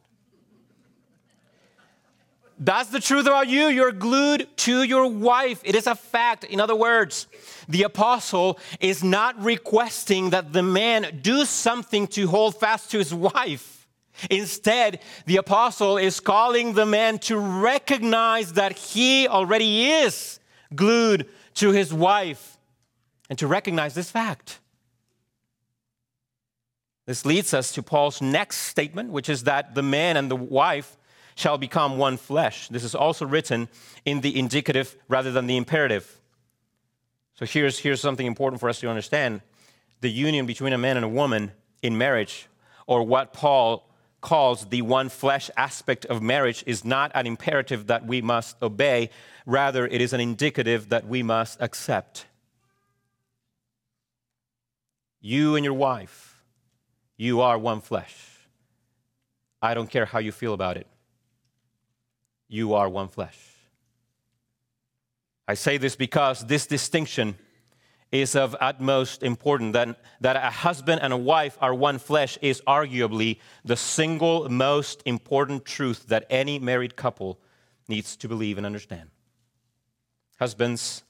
That's 2.59 2.89
the 2.89 2.99
truth 2.99 3.25
about 3.25 3.47
you. 3.47 3.67
You're 3.67 3.93
glued 3.93 4.47
to 4.57 4.83
your 4.83 5.07
wife. 5.07 5.61
It 5.63 5.75
is 5.75 5.87
a 5.87 5.95
fact. 5.95 6.43
In 6.43 6.59
other 6.59 6.75
words, 6.75 7.27
the 7.69 7.83
apostle 7.83 8.59
is 8.81 9.01
not 9.01 9.41
requesting 9.41 10.31
that 10.31 10.51
the 10.51 10.63
man 10.63 11.19
do 11.21 11.45
something 11.45 12.05
to 12.07 12.27
hold 12.27 12.59
fast 12.59 12.91
to 12.91 12.97
his 12.97 13.13
wife. 13.13 13.87
Instead, 14.29 14.99
the 15.25 15.37
apostle 15.37 15.97
is 15.97 16.19
calling 16.19 16.73
the 16.73 16.85
man 16.85 17.19
to 17.19 17.37
recognize 17.37 18.53
that 18.53 18.73
he 18.77 19.25
already 19.27 19.87
is 19.89 20.41
glued 20.75 21.29
to 21.53 21.71
his 21.71 21.93
wife 21.93 22.57
and 23.29 23.39
to 23.39 23.47
recognize 23.47 23.93
this 23.93 24.11
fact. 24.11 24.59
This 27.05 27.25
leads 27.25 27.53
us 27.53 27.71
to 27.71 27.81
Paul's 27.81 28.21
next 28.21 28.57
statement, 28.57 29.11
which 29.11 29.29
is 29.29 29.45
that 29.45 29.75
the 29.75 29.81
man 29.81 30.17
and 30.17 30.29
the 30.29 30.35
wife 30.35 30.97
shall 31.39 31.57
become 31.57 31.97
one 31.97 32.17
flesh. 32.17 32.67
This 32.67 32.83
is 32.83 32.93
also 32.93 33.25
written 33.25 33.69
in 34.05 34.21
the 34.21 34.37
indicative 34.37 34.95
rather 35.07 35.31
than 35.31 35.47
the 35.47 35.57
imperative. 35.57 36.19
So 37.35 37.45
here's, 37.45 37.79
here's 37.79 38.01
something 38.01 38.25
important 38.25 38.59
for 38.59 38.67
us 38.67 38.79
to 38.81 38.89
understand 38.89 39.41
the 40.01 40.09
union 40.09 40.45
between 40.45 40.73
a 40.73 40.77
man 40.77 40.97
and 40.97 41.05
a 41.05 41.09
woman 41.09 41.51
in 41.81 41.97
marriage, 41.97 42.47
or 42.87 43.03
what 43.03 43.33
Paul 43.33 43.89
calls 44.21 44.65
the 44.65 44.81
one 44.81 45.07
flesh 45.07 45.49
aspect 45.55 46.05
of 46.05 46.21
marriage, 46.21 46.63
is 46.67 46.83
not 46.83 47.11
an 47.15 47.25
imperative 47.25 47.87
that 47.87 48.05
we 48.05 48.21
must 48.21 48.61
obey, 48.61 49.09
rather, 49.45 49.87
it 49.87 50.01
is 50.01 50.11
an 50.11 50.19
indicative 50.19 50.89
that 50.89 51.07
we 51.07 51.23
must 51.23 51.61
accept. 51.61 52.25
You 55.21 55.55
and 55.55 55.63
your 55.63 55.73
wife 55.73 56.29
you 57.19 57.41
are 57.41 57.57
one 57.57 57.81
flesh. 57.81 58.15
I 59.61 59.73
don't 59.73 59.89
care 59.89 60.05
how 60.05 60.19
you 60.19 60.31
feel 60.31 60.53
about 60.53 60.77
it. 60.77 60.87
You 62.49 62.73
are 62.73 62.89
one 62.89 63.07
flesh. 63.07 63.37
I 65.47 65.53
say 65.53 65.77
this 65.77 65.95
because 65.95 66.45
this 66.45 66.67
distinction 66.67 67.37
is 68.11 68.35
of 68.35 68.55
utmost 68.59 69.23
importance. 69.23 69.73
That, 69.73 69.99
that 70.21 70.35
a 70.35 70.49
husband 70.49 71.01
and 71.01 71.13
a 71.13 71.17
wife 71.17 71.57
are 71.61 71.73
one 71.73 71.99
flesh 71.99 72.37
is 72.41 72.61
arguably 72.67 73.39
the 73.63 73.77
single 73.77 74.49
most 74.49 75.03
important 75.05 75.63
truth 75.63 76.07
that 76.07 76.25
any 76.29 76.59
married 76.59 76.95
couple 76.95 77.39
needs 77.87 78.15
to 78.17 78.27
believe 78.27 78.57
and 78.57 78.65
understand. 78.65 79.09
Husbands 80.39 81.03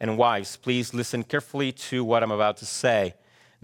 and 0.00 0.16
wives, 0.16 0.56
please 0.56 0.94
listen 0.94 1.24
carefully 1.24 1.72
to 1.72 2.04
what 2.04 2.22
I'm 2.22 2.30
about 2.30 2.56
to 2.58 2.66
say 2.66 3.14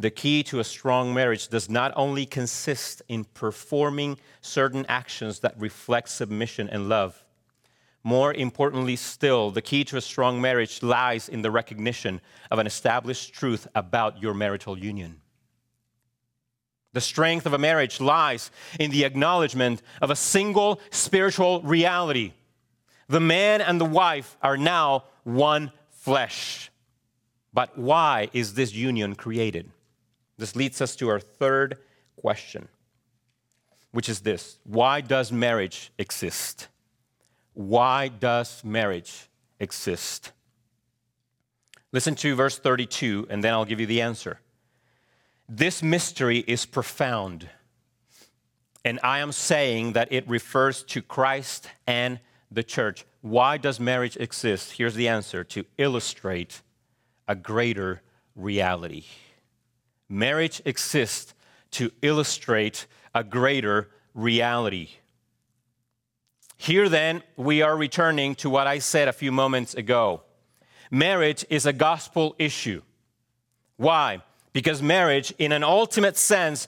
the 0.00 0.10
key 0.10 0.42
to 0.44 0.60
a 0.60 0.64
strong 0.64 1.12
marriage 1.12 1.48
does 1.48 1.68
not 1.68 1.92
only 1.96 2.24
consist 2.24 3.02
in 3.08 3.24
performing 3.24 4.18
certain 4.40 4.86
actions 4.88 5.40
that 5.40 5.58
reflect 5.58 6.08
submission 6.08 6.68
and 6.68 6.88
love. 6.88 7.24
More 8.02 8.32
importantly, 8.32 8.96
still, 8.96 9.50
the 9.50 9.60
key 9.60 9.84
to 9.84 9.96
a 9.96 10.00
strong 10.00 10.40
marriage 10.40 10.82
lies 10.82 11.28
in 11.28 11.42
the 11.42 11.50
recognition 11.50 12.20
of 12.50 12.58
an 12.58 12.66
established 12.66 13.34
truth 13.34 13.66
about 13.74 14.22
your 14.22 14.32
marital 14.32 14.78
union. 14.78 15.20
The 16.92 17.00
strength 17.00 17.46
of 17.46 17.52
a 17.52 17.58
marriage 17.58 18.00
lies 18.00 18.50
in 18.78 18.90
the 18.90 19.04
acknowledgement 19.04 19.82
of 20.00 20.10
a 20.10 20.16
single 20.16 20.80
spiritual 20.90 21.60
reality. 21.62 22.32
The 23.08 23.20
man 23.20 23.60
and 23.60 23.80
the 23.80 23.84
wife 23.84 24.36
are 24.42 24.56
now 24.56 25.04
one 25.24 25.72
flesh. 25.90 26.70
But 27.52 27.76
why 27.76 28.30
is 28.32 28.54
this 28.54 28.72
union 28.72 29.14
created? 29.14 29.70
This 30.40 30.56
leads 30.56 30.80
us 30.80 30.96
to 30.96 31.10
our 31.10 31.20
third 31.20 31.76
question, 32.16 32.66
which 33.92 34.08
is 34.08 34.20
this 34.20 34.58
Why 34.64 35.02
does 35.02 35.30
marriage 35.30 35.92
exist? 35.98 36.68
Why 37.52 38.08
does 38.08 38.64
marriage 38.64 39.28
exist? 39.58 40.32
Listen 41.92 42.14
to 42.14 42.34
verse 42.34 42.58
32, 42.58 43.26
and 43.28 43.44
then 43.44 43.52
I'll 43.52 43.66
give 43.66 43.80
you 43.80 43.86
the 43.86 44.00
answer. 44.00 44.40
This 45.46 45.82
mystery 45.82 46.38
is 46.38 46.64
profound, 46.64 47.50
and 48.82 48.98
I 49.02 49.18
am 49.18 49.32
saying 49.32 49.92
that 49.92 50.10
it 50.10 50.26
refers 50.26 50.84
to 50.84 51.02
Christ 51.02 51.68
and 51.86 52.18
the 52.50 52.62
church. 52.62 53.04
Why 53.20 53.58
does 53.58 53.78
marriage 53.78 54.16
exist? 54.16 54.72
Here's 54.72 54.94
the 54.94 55.08
answer 55.08 55.44
to 55.44 55.66
illustrate 55.76 56.62
a 57.28 57.34
greater 57.34 58.00
reality. 58.34 59.04
Marriage 60.10 60.60
exists 60.64 61.32
to 61.70 61.92
illustrate 62.02 62.86
a 63.14 63.22
greater 63.22 63.88
reality. 64.12 64.88
Here, 66.56 66.88
then, 66.88 67.22
we 67.36 67.62
are 67.62 67.76
returning 67.76 68.34
to 68.36 68.50
what 68.50 68.66
I 68.66 68.80
said 68.80 69.06
a 69.06 69.12
few 69.12 69.30
moments 69.30 69.72
ago. 69.72 70.22
Marriage 70.90 71.46
is 71.48 71.64
a 71.64 71.72
gospel 71.72 72.34
issue. 72.38 72.82
Why? 73.76 74.20
Because 74.52 74.82
marriage, 74.82 75.32
in 75.38 75.52
an 75.52 75.62
ultimate 75.62 76.16
sense, 76.16 76.66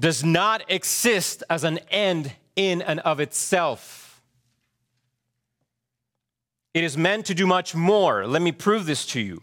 does 0.00 0.24
not 0.24 0.64
exist 0.68 1.44
as 1.50 1.64
an 1.64 1.78
end 1.90 2.32
in 2.56 2.80
and 2.80 3.00
of 3.00 3.20
itself. 3.20 4.22
It 6.72 6.82
is 6.82 6.96
meant 6.96 7.26
to 7.26 7.34
do 7.34 7.46
much 7.46 7.74
more. 7.74 8.26
Let 8.26 8.40
me 8.40 8.50
prove 8.50 8.86
this 8.86 9.04
to 9.08 9.20
you. 9.20 9.42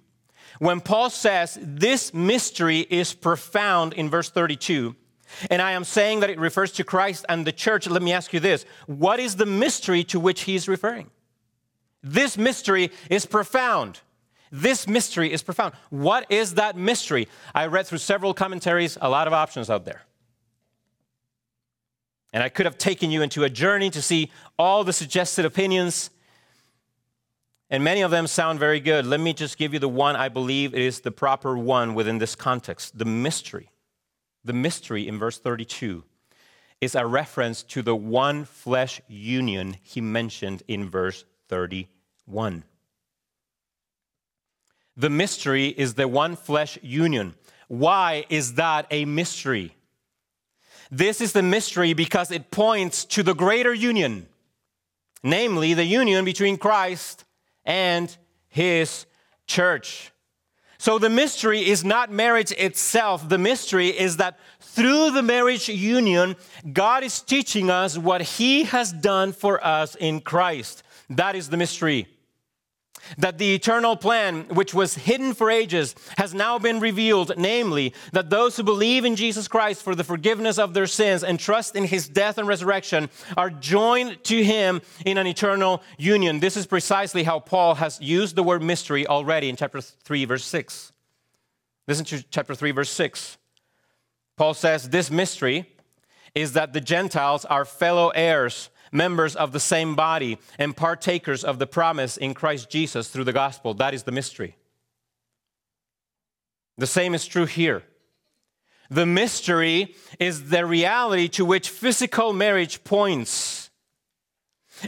When 0.59 0.81
Paul 0.81 1.09
says 1.09 1.57
this 1.61 2.13
mystery 2.13 2.79
is 2.89 3.13
profound 3.13 3.93
in 3.93 4.09
verse 4.09 4.29
32, 4.29 4.95
And 5.49 5.61
I 5.61 5.71
am 5.71 5.83
saying 5.83 6.19
that 6.19 6.29
it 6.29 6.39
refers 6.39 6.71
to 6.73 6.83
Christ 6.83 7.25
and 7.29 7.47
the 7.47 7.51
church. 7.51 7.87
Let 7.87 8.01
me 8.01 8.13
ask 8.13 8.33
you 8.33 8.39
this 8.39 8.65
what 8.85 9.19
is 9.19 9.37
the 9.37 9.45
mystery 9.45 10.03
to 10.05 10.19
which 10.19 10.41
he 10.41 10.55
is 10.55 10.67
referring? 10.67 11.09
This 12.03 12.37
mystery 12.37 12.91
is 13.09 13.25
profound. 13.25 14.01
This 14.51 14.87
mystery 14.87 15.31
is 15.31 15.43
profound. 15.43 15.75
What 15.89 16.25
is 16.29 16.55
that 16.55 16.75
mystery? 16.75 17.27
I 17.53 17.67
read 17.67 17.87
through 17.87 17.99
several 17.99 18.33
commentaries, 18.33 18.97
a 18.99 19.09
lot 19.09 19.27
of 19.27 19.33
options 19.33 19.69
out 19.69 19.85
there. 19.85 20.03
And 22.33 22.43
I 22.43 22.49
could 22.49 22.65
have 22.65 22.77
taken 22.77 23.11
you 23.11 23.21
into 23.21 23.43
a 23.43 23.49
journey 23.49 23.89
to 23.91 24.01
see 24.01 24.31
all 24.57 24.83
the 24.83 24.93
suggested 24.93 25.45
opinions. 25.45 26.09
And 27.69 27.83
many 27.83 28.01
of 28.01 28.09
them 28.09 28.25
sound 28.25 28.59
very 28.59 28.79
good. 28.79 29.05
Let 29.05 29.19
me 29.19 29.33
just 29.33 29.57
give 29.57 29.73
you 29.73 29.79
the 29.79 29.87
one 29.87 30.15
I 30.15 30.29
believe 30.29 30.73
is 30.73 31.01
the 31.01 31.11
proper 31.11 31.57
one 31.57 31.93
within 31.93 32.17
this 32.17 32.35
context 32.35 32.97
the 32.97 33.05
mystery. 33.05 33.69
The 34.43 34.53
mystery 34.53 35.07
in 35.07 35.19
verse 35.19 35.37
32 35.37 36.03
is 36.81 36.95
a 36.95 37.05
reference 37.05 37.61
to 37.63 37.81
the 37.81 37.95
one 37.95 38.45
flesh 38.45 39.01
union 39.07 39.77
he 39.83 40.01
mentioned 40.01 40.63
in 40.67 40.89
verse 40.89 41.25
31. 41.49 42.63
The 44.95 45.09
mystery 45.09 45.67
is 45.67 45.93
the 45.93 46.07
one 46.07 46.35
flesh 46.35 46.79
union. 46.81 47.35
Why 47.67 48.25
is 48.29 48.55
that 48.55 48.87
a 48.89 49.05
mystery? 49.05 49.75
This 50.89 51.21
is 51.21 51.33
the 51.33 51.43
mystery 51.43 51.93
because 51.93 52.31
it 52.31 52.49
points 52.49 53.05
to 53.05 53.21
the 53.21 53.35
greater 53.35 53.73
union, 53.73 54.27
namely 55.21 55.75
the 55.75 55.85
union 55.85 56.25
between 56.25 56.57
Christ 56.57 57.25
and 57.65 58.15
his 58.47 59.05
church. 59.47 60.11
So 60.77 60.97
the 60.97 61.09
mystery 61.09 61.67
is 61.67 61.83
not 61.83 62.09
marriage 62.09 62.51
itself. 62.53 63.27
The 63.27 63.37
mystery 63.37 63.87
is 63.87 64.17
that 64.17 64.39
through 64.61 65.11
the 65.11 65.21
marriage 65.21 65.67
union, 65.67 66.37
God 66.71 67.03
is 67.03 67.21
teaching 67.21 67.69
us 67.69 67.97
what 67.97 68.21
he 68.21 68.63
has 68.63 68.93
done 68.93 69.33
for 69.33 69.63
us 69.65 69.95
in 69.95 70.21
Christ. 70.21 70.83
That 71.09 71.35
is 71.35 71.49
the 71.49 71.57
mystery 71.57 72.07
that 73.17 73.37
the 73.37 73.53
eternal 73.53 73.95
plan, 73.95 74.43
which 74.49 74.73
was 74.73 74.95
hidden 74.95 75.33
for 75.33 75.49
ages, 75.49 75.95
has 76.17 76.33
now 76.33 76.59
been 76.59 76.79
revealed, 76.79 77.33
namely, 77.37 77.93
that 78.13 78.29
those 78.29 78.57
who 78.57 78.63
believe 78.63 79.05
in 79.05 79.15
Jesus 79.15 79.47
Christ 79.47 79.83
for 79.83 79.95
the 79.95 80.03
forgiveness 80.03 80.57
of 80.57 80.73
their 80.73 80.87
sins 80.87 81.23
and 81.23 81.39
trust 81.39 81.75
in 81.75 81.85
his 81.85 82.07
death 82.07 82.37
and 82.37 82.47
resurrection 82.47 83.09
are 83.37 83.49
joined 83.49 84.23
to 84.25 84.43
him 84.43 84.81
in 85.05 85.17
an 85.17 85.27
eternal 85.27 85.81
union. 85.97 86.39
This 86.39 86.57
is 86.57 86.65
precisely 86.65 87.23
how 87.23 87.39
Paul 87.39 87.75
has 87.75 87.99
used 88.01 88.35
the 88.35 88.43
word 88.43 88.61
mystery 88.61 89.07
already 89.07 89.49
in 89.49 89.55
chapter 89.55 89.81
3, 89.81 90.25
verse 90.25 90.45
6. 90.45 90.91
Listen 91.87 92.05
to 92.05 92.23
chapter 92.29 92.53
3, 92.53 92.71
verse 92.71 92.91
6. 92.91 93.37
Paul 94.37 94.53
says, 94.53 94.89
This 94.89 95.09
mystery 95.09 95.69
is 96.35 96.53
that 96.53 96.73
the 96.73 96.81
Gentiles 96.81 97.45
are 97.45 97.65
fellow 97.65 98.09
heirs 98.09 98.69
members 98.91 99.35
of 99.35 99.51
the 99.51 99.59
same 99.59 99.95
body 99.95 100.37
and 100.57 100.75
partakers 100.75 101.43
of 101.43 101.59
the 101.59 101.67
promise 101.67 102.17
in 102.17 102.33
Christ 102.33 102.69
Jesus 102.69 103.09
through 103.09 103.25
the 103.25 103.33
gospel. 103.33 103.73
That 103.73 103.93
is 103.93 104.03
the 104.03 104.11
mystery. 104.11 104.55
The 106.77 106.87
same 106.87 107.13
is 107.13 107.25
true 107.25 107.45
here. 107.45 107.83
The 108.89 109.05
mystery 109.05 109.95
is 110.19 110.49
the 110.49 110.65
reality 110.65 111.27
to 111.29 111.45
which 111.45 111.69
physical 111.69 112.33
marriage 112.33 112.83
points. 112.83 113.69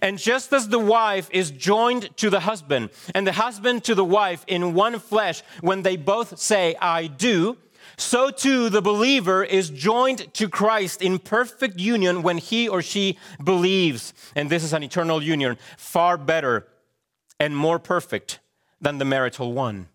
And 0.01 0.17
just 0.17 0.53
as 0.53 0.69
the 0.69 0.79
wife 0.79 1.29
is 1.31 1.51
joined 1.51 2.15
to 2.17 2.29
the 2.29 2.39
husband 2.39 2.89
and 3.13 3.27
the 3.27 3.33
husband 3.33 3.83
to 3.83 3.95
the 3.95 4.05
wife 4.05 4.43
in 4.47 4.73
one 4.73 4.99
flesh 4.99 5.43
when 5.59 5.81
they 5.81 5.97
both 5.97 6.39
say, 6.39 6.75
I 6.81 7.07
do, 7.07 7.57
so 8.01 8.31
too 8.31 8.69
the 8.69 8.81
believer 8.81 9.43
is 9.43 9.69
joined 9.69 10.33
to 10.33 10.49
Christ 10.49 11.01
in 11.01 11.19
perfect 11.19 11.79
union 11.79 12.23
when 12.23 12.37
he 12.37 12.67
or 12.67 12.81
she 12.81 13.17
believes. 13.43 14.13
And 14.35 14.49
this 14.49 14.63
is 14.63 14.73
an 14.73 14.83
eternal 14.83 15.21
union, 15.21 15.57
far 15.77 16.17
better 16.17 16.67
and 17.39 17.55
more 17.55 17.79
perfect 17.79 18.39
than 18.79 18.97
the 18.97 19.05
marital 19.05 19.53
one. 19.53 19.87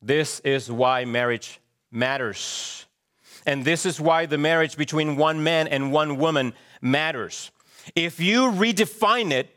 This 0.00 0.40
is 0.40 0.70
why 0.70 1.04
marriage 1.04 1.60
matters. 1.90 2.86
And 3.46 3.64
this 3.64 3.86
is 3.86 4.00
why 4.00 4.26
the 4.26 4.38
marriage 4.38 4.76
between 4.76 5.16
one 5.16 5.42
man 5.42 5.68
and 5.68 5.92
one 5.92 6.16
woman 6.16 6.54
matters. 6.80 7.50
If 7.94 8.20
you 8.20 8.50
redefine 8.50 9.30
it, 9.30 9.50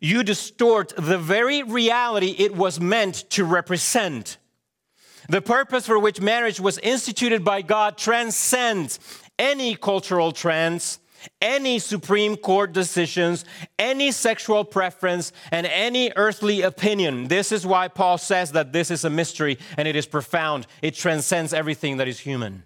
you 0.00 0.22
distort 0.22 0.92
the 0.96 1.18
very 1.18 1.62
reality 1.62 2.34
it 2.38 2.54
was 2.54 2.80
meant 2.80 3.30
to 3.30 3.44
represent. 3.44 4.36
The 5.28 5.42
purpose 5.42 5.86
for 5.86 5.98
which 5.98 6.20
marriage 6.20 6.60
was 6.60 6.78
instituted 6.78 7.44
by 7.44 7.62
God 7.62 7.96
transcends 7.96 8.98
any 9.38 9.74
cultural 9.76 10.32
trends, 10.32 10.98
any 11.40 11.78
Supreme 11.78 12.36
Court 12.36 12.72
decisions, 12.72 13.44
any 13.78 14.10
sexual 14.10 14.64
preference, 14.64 15.32
and 15.50 15.66
any 15.66 16.12
earthly 16.16 16.62
opinion. 16.62 17.28
This 17.28 17.52
is 17.52 17.66
why 17.66 17.88
Paul 17.88 18.18
says 18.18 18.52
that 18.52 18.72
this 18.72 18.90
is 18.90 19.04
a 19.04 19.10
mystery 19.10 19.58
and 19.76 19.86
it 19.86 19.96
is 19.96 20.06
profound. 20.06 20.66
It 20.80 20.94
transcends 20.94 21.52
everything 21.52 21.98
that 21.98 22.08
is 22.08 22.20
human. 22.20 22.64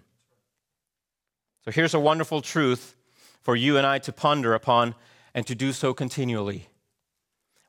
So 1.65 1.71
here's 1.71 1.93
a 1.93 1.99
wonderful 1.99 2.41
truth 2.41 2.95
for 3.41 3.55
you 3.55 3.77
and 3.77 3.85
I 3.85 3.99
to 3.99 4.11
ponder 4.11 4.53
upon 4.53 4.95
and 5.33 5.45
to 5.47 5.55
do 5.55 5.71
so 5.71 5.93
continually. 5.93 6.67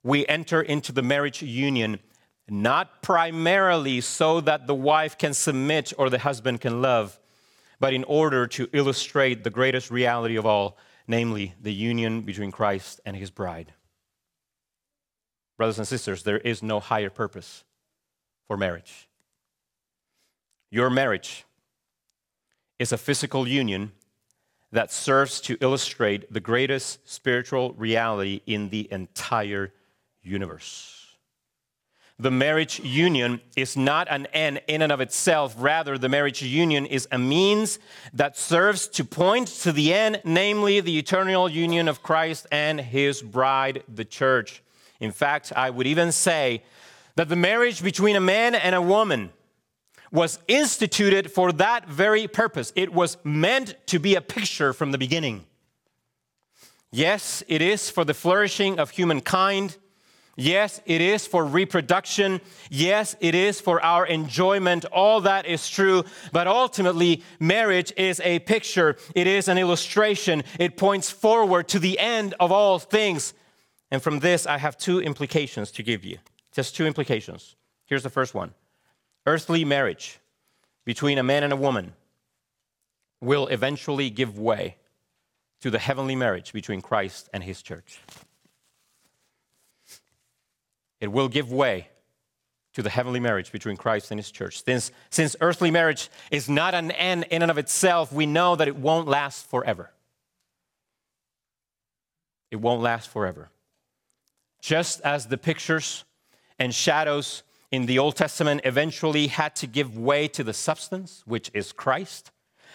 We 0.02 0.26
enter 0.26 0.62
into 0.62 0.92
the 0.92 1.02
marriage 1.02 1.42
union 1.42 1.98
not 2.50 3.02
primarily 3.02 4.00
so 4.00 4.40
that 4.40 4.66
the 4.66 4.74
wife 4.74 5.18
can 5.18 5.34
submit 5.34 5.92
or 5.98 6.10
the 6.10 6.18
husband 6.18 6.60
can 6.60 6.80
love, 6.80 7.18
but 7.80 7.92
in 7.92 8.04
order 8.04 8.46
to 8.46 8.68
illustrate 8.72 9.44
the 9.44 9.50
greatest 9.50 9.90
reality 9.90 10.36
of 10.36 10.46
all, 10.46 10.76
namely 11.06 11.54
the 11.60 11.72
union 11.72 12.22
between 12.22 12.50
Christ 12.50 13.00
and 13.04 13.16
his 13.16 13.30
bride. 13.30 13.72
Brothers 15.56 15.78
and 15.78 15.88
sisters, 15.88 16.22
there 16.22 16.38
is 16.38 16.62
no 16.62 16.80
higher 16.80 17.10
purpose 17.10 17.64
for 18.46 18.56
marriage. 18.56 19.08
Your 20.70 20.90
marriage 20.90 21.44
is 22.78 22.92
a 22.92 22.98
physical 22.98 23.48
union 23.48 23.92
that 24.70 24.92
serves 24.92 25.40
to 25.40 25.56
illustrate 25.60 26.32
the 26.32 26.40
greatest 26.40 27.08
spiritual 27.08 27.72
reality 27.72 28.40
in 28.46 28.68
the 28.68 28.86
entire 28.92 29.72
universe. 30.22 30.97
The 32.20 32.30
marriage 32.32 32.80
union 32.80 33.40
is 33.56 33.76
not 33.76 34.08
an 34.10 34.26
end 34.32 34.60
in 34.66 34.82
and 34.82 34.90
of 34.90 35.00
itself. 35.00 35.54
Rather, 35.56 35.96
the 35.96 36.08
marriage 36.08 36.42
union 36.42 36.84
is 36.84 37.06
a 37.12 37.18
means 37.18 37.78
that 38.12 38.36
serves 38.36 38.88
to 38.88 39.04
point 39.04 39.46
to 39.62 39.70
the 39.70 39.94
end, 39.94 40.20
namely 40.24 40.80
the 40.80 40.98
eternal 40.98 41.48
union 41.48 41.86
of 41.86 42.02
Christ 42.02 42.48
and 42.50 42.80
his 42.80 43.22
bride, 43.22 43.84
the 43.88 44.04
church. 44.04 44.64
In 44.98 45.12
fact, 45.12 45.52
I 45.54 45.70
would 45.70 45.86
even 45.86 46.10
say 46.10 46.64
that 47.14 47.28
the 47.28 47.36
marriage 47.36 47.84
between 47.84 48.16
a 48.16 48.20
man 48.20 48.56
and 48.56 48.74
a 48.74 48.82
woman 48.82 49.30
was 50.10 50.40
instituted 50.48 51.30
for 51.30 51.52
that 51.52 51.88
very 51.88 52.26
purpose. 52.26 52.72
It 52.74 52.92
was 52.92 53.16
meant 53.22 53.76
to 53.86 54.00
be 54.00 54.16
a 54.16 54.20
picture 54.20 54.72
from 54.72 54.90
the 54.90 54.98
beginning. 54.98 55.44
Yes, 56.90 57.44
it 57.46 57.62
is 57.62 57.90
for 57.90 58.04
the 58.04 58.14
flourishing 58.14 58.80
of 58.80 58.90
humankind 58.90 59.76
Yes, 60.40 60.80
it 60.86 61.00
is 61.00 61.26
for 61.26 61.44
reproduction. 61.44 62.40
Yes, 62.70 63.16
it 63.18 63.34
is 63.34 63.60
for 63.60 63.84
our 63.84 64.06
enjoyment. 64.06 64.84
All 64.84 65.20
that 65.22 65.46
is 65.46 65.68
true. 65.68 66.04
But 66.30 66.46
ultimately, 66.46 67.24
marriage 67.40 67.92
is 67.96 68.20
a 68.20 68.38
picture, 68.38 68.96
it 69.16 69.26
is 69.26 69.48
an 69.48 69.58
illustration. 69.58 70.44
It 70.60 70.76
points 70.76 71.10
forward 71.10 71.66
to 71.70 71.80
the 71.80 71.98
end 71.98 72.34
of 72.38 72.52
all 72.52 72.78
things. 72.78 73.34
And 73.90 74.00
from 74.00 74.20
this, 74.20 74.46
I 74.46 74.58
have 74.58 74.78
two 74.78 75.00
implications 75.00 75.72
to 75.72 75.82
give 75.82 76.04
you. 76.04 76.18
Just 76.52 76.76
two 76.76 76.86
implications. 76.86 77.56
Here's 77.86 78.04
the 78.04 78.10
first 78.10 78.32
one 78.32 78.54
earthly 79.26 79.64
marriage 79.64 80.20
between 80.84 81.18
a 81.18 81.24
man 81.24 81.42
and 81.42 81.52
a 81.52 81.56
woman 81.56 81.94
will 83.20 83.48
eventually 83.48 84.08
give 84.08 84.38
way 84.38 84.76
to 85.62 85.70
the 85.70 85.80
heavenly 85.80 86.14
marriage 86.14 86.52
between 86.52 86.80
Christ 86.80 87.28
and 87.32 87.42
his 87.42 87.60
church 87.60 87.98
it 91.00 91.08
will 91.08 91.28
give 91.28 91.52
way 91.52 91.88
to 92.74 92.82
the 92.82 92.90
heavenly 92.90 93.20
marriage 93.20 93.50
between 93.52 93.76
Christ 93.76 94.10
and 94.10 94.18
his 94.18 94.30
church. 94.30 94.62
Since, 94.64 94.92
since 95.10 95.36
earthly 95.40 95.70
marriage 95.70 96.10
is 96.30 96.48
not 96.48 96.74
an 96.74 96.90
end 96.92 97.26
in 97.30 97.42
and 97.42 97.50
of 97.50 97.58
itself, 97.58 98.12
we 98.12 98.26
know 98.26 98.56
that 98.56 98.68
it 98.68 98.76
won't 98.76 99.08
last 99.08 99.48
forever. 99.48 99.90
It 102.50 102.56
won't 102.56 102.82
last 102.82 103.08
forever. 103.10 103.50
Just 104.60 105.00
as 105.02 105.26
the 105.26 105.38
pictures 105.38 106.04
and 106.58 106.74
shadows 106.74 107.42
in 107.70 107.86
the 107.86 107.98
Old 107.98 108.16
Testament 108.16 108.62
eventually 108.64 109.28
had 109.28 109.54
to 109.56 109.66
give 109.66 109.96
way 109.96 110.26
to 110.28 110.42
the 110.42 110.54
substance, 110.54 111.22
which 111.26 111.50
is 111.54 111.72
Christ, 111.72 112.30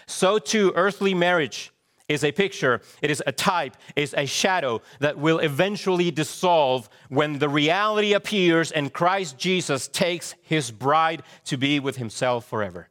so 0.05 0.37
too 0.37 0.71
earthly 0.75 1.13
marriage 1.13 1.72
is 2.13 2.23
a 2.23 2.31
picture, 2.31 2.81
it 3.01 3.11
is 3.11 3.21
a 3.27 3.31
type, 3.31 3.75
is 3.95 4.13
a 4.17 4.25
shadow 4.25 4.81
that 4.99 5.17
will 5.17 5.39
eventually 5.39 6.11
dissolve 6.11 6.89
when 7.09 7.39
the 7.39 7.49
reality 7.49 8.13
appears 8.13 8.71
and 8.71 8.93
Christ 8.93 9.37
Jesus 9.37 9.87
takes 9.87 10.35
his 10.41 10.71
bride 10.71 11.23
to 11.45 11.57
be 11.57 11.79
with 11.79 11.97
himself 11.97 12.45
forever. 12.45 12.87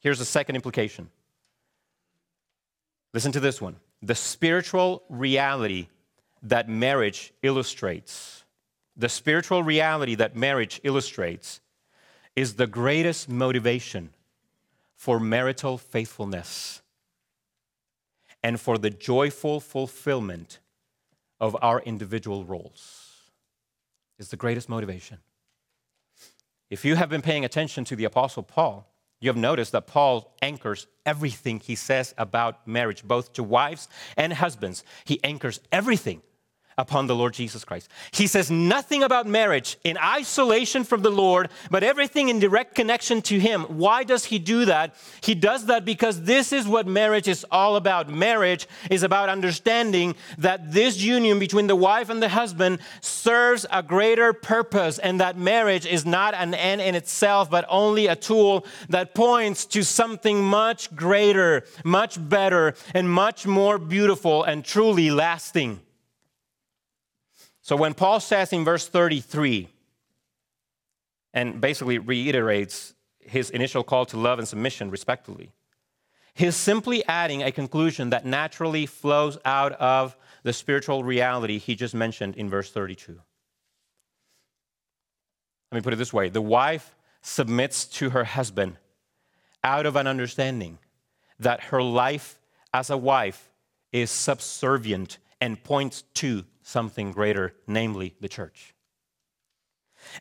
Here's 0.00 0.18
the 0.18 0.24
second 0.24 0.56
implication. 0.56 1.10
Listen 3.12 3.32
to 3.32 3.40
this 3.40 3.60
one. 3.60 3.76
The 4.02 4.14
spiritual 4.14 5.02
reality 5.08 5.88
that 6.42 6.68
marriage 6.68 7.32
illustrates, 7.42 8.44
the 8.96 9.08
spiritual 9.08 9.62
reality 9.62 10.14
that 10.14 10.36
marriage 10.36 10.80
illustrates, 10.84 11.60
is 12.36 12.54
the 12.54 12.66
greatest 12.66 13.28
motivation 13.28 14.10
for 14.98 15.20
marital 15.20 15.78
faithfulness 15.78 16.82
and 18.42 18.60
for 18.60 18.76
the 18.76 18.90
joyful 18.90 19.60
fulfillment 19.60 20.58
of 21.40 21.56
our 21.62 21.80
individual 21.82 22.44
roles. 22.44 23.04
Is 24.18 24.30
the 24.30 24.36
greatest 24.36 24.68
motivation. 24.68 25.18
If 26.68 26.84
you 26.84 26.96
have 26.96 27.08
been 27.08 27.22
paying 27.22 27.44
attention 27.44 27.84
to 27.84 27.94
the 27.94 28.04
Apostle 28.04 28.42
Paul, 28.42 28.92
you 29.20 29.28
have 29.28 29.36
noticed 29.36 29.70
that 29.70 29.86
Paul 29.86 30.34
anchors 30.42 30.88
everything 31.06 31.60
he 31.60 31.76
says 31.76 32.12
about 32.18 32.66
marriage, 32.66 33.04
both 33.04 33.32
to 33.34 33.44
wives 33.44 33.88
and 34.16 34.32
husbands. 34.32 34.82
He 35.04 35.22
anchors 35.22 35.60
everything 35.70 36.22
upon 36.78 37.08
the 37.08 37.14
Lord 37.14 37.34
Jesus 37.34 37.64
Christ. 37.64 37.90
He 38.12 38.28
says 38.28 38.50
nothing 38.50 39.02
about 39.02 39.26
marriage 39.26 39.76
in 39.82 39.98
isolation 39.98 40.84
from 40.84 41.02
the 41.02 41.10
Lord, 41.10 41.50
but 41.70 41.82
everything 41.82 42.28
in 42.28 42.38
direct 42.38 42.76
connection 42.76 43.20
to 43.22 43.38
Him. 43.38 43.62
Why 43.64 44.04
does 44.04 44.24
He 44.26 44.38
do 44.38 44.64
that? 44.66 44.94
He 45.20 45.34
does 45.34 45.66
that 45.66 45.84
because 45.84 46.22
this 46.22 46.52
is 46.52 46.68
what 46.68 46.86
marriage 46.86 47.26
is 47.26 47.44
all 47.50 47.74
about. 47.74 48.08
Marriage 48.08 48.68
is 48.90 49.02
about 49.02 49.28
understanding 49.28 50.14
that 50.38 50.72
this 50.72 51.02
union 51.02 51.40
between 51.40 51.66
the 51.66 51.76
wife 51.76 52.08
and 52.08 52.22
the 52.22 52.28
husband 52.28 52.78
serves 53.00 53.66
a 53.72 53.82
greater 53.82 54.32
purpose, 54.32 55.00
and 55.00 55.20
that 55.20 55.36
marriage 55.36 55.84
is 55.84 56.06
not 56.06 56.32
an 56.34 56.54
end 56.54 56.80
in 56.80 56.94
itself, 56.94 57.50
but 57.50 57.66
only 57.68 58.06
a 58.06 58.14
tool 58.14 58.64
that 58.88 59.14
points 59.14 59.66
to 59.66 59.82
something 59.82 60.44
much 60.44 60.94
greater, 60.94 61.64
much 61.82 62.16
better, 62.28 62.74
and 62.94 63.10
much 63.10 63.46
more 63.46 63.78
beautiful 63.78 64.44
and 64.44 64.64
truly 64.64 65.10
lasting. 65.10 65.80
So 67.68 67.76
when 67.76 67.92
Paul 67.92 68.18
says 68.18 68.54
in 68.54 68.64
verse 68.64 68.88
33, 68.88 69.68
and 71.34 71.60
basically 71.60 71.98
reiterates 71.98 72.94
his 73.20 73.50
initial 73.50 73.84
call 73.84 74.06
to 74.06 74.16
love 74.16 74.38
and 74.38 74.48
submission, 74.48 74.90
respectively, 74.90 75.52
he's 76.32 76.56
simply 76.56 77.04
adding 77.04 77.42
a 77.42 77.52
conclusion 77.52 78.08
that 78.08 78.24
naturally 78.24 78.86
flows 78.86 79.36
out 79.44 79.72
of 79.72 80.16
the 80.44 80.54
spiritual 80.54 81.04
reality 81.04 81.58
he 81.58 81.74
just 81.74 81.94
mentioned 81.94 82.36
in 82.36 82.48
verse 82.48 82.70
32. 82.70 83.20
Let 85.70 85.76
me 85.76 85.82
put 85.82 85.92
it 85.92 85.96
this 85.96 86.10
way 86.10 86.30
the 86.30 86.40
wife 86.40 86.96
submits 87.20 87.84
to 87.98 88.08
her 88.08 88.24
husband 88.24 88.78
out 89.62 89.84
of 89.84 89.94
an 89.96 90.06
understanding 90.06 90.78
that 91.38 91.64
her 91.64 91.82
life 91.82 92.40
as 92.72 92.88
a 92.88 92.96
wife 92.96 93.52
is 93.92 94.10
subservient 94.10 95.18
and 95.38 95.62
points 95.62 96.04
to 96.14 96.46
something 96.68 97.12
greater, 97.12 97.54
namely 97.66 98.14
the 98.20 98.28
church. 98.28 98.74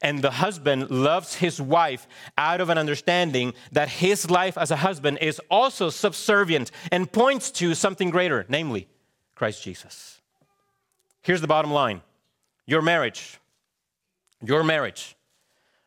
And 0.01 0.21
the 0.21 0.31
husband 0.31 0.89
loves 0.89 1.35
his 1.35 1.61
wife 1.61 2.07
out 2.37 2.61
of 2.61 2.69
an 2.69 2.77
understanding 2.77 3.53
that 3.73 3.89
his 3.89 4.29
life 4.29 4.57
as 4.57 4.71
a 4.71 4.77
husband 4.77 5.19
is 5.21 5.41
also 5.51 5.89
subservient 5.89 6.71
and 6.91 7.11
points 7.11 7.51
to 7.51 7.75
something 7.75 8.09
greater, 8.09 8.45
namely 8.49 8.87
Christ 9.35 9.61
Jesus. 9.61 10.21
Here's 11.21 11.41
the 11.41 11.47
bottom 11.47 11.71
line 11.71 12.01
your 12.65 12.81
marriage, 12.81 13.39
your 14.41 14.63
marriage, 14.63 15.15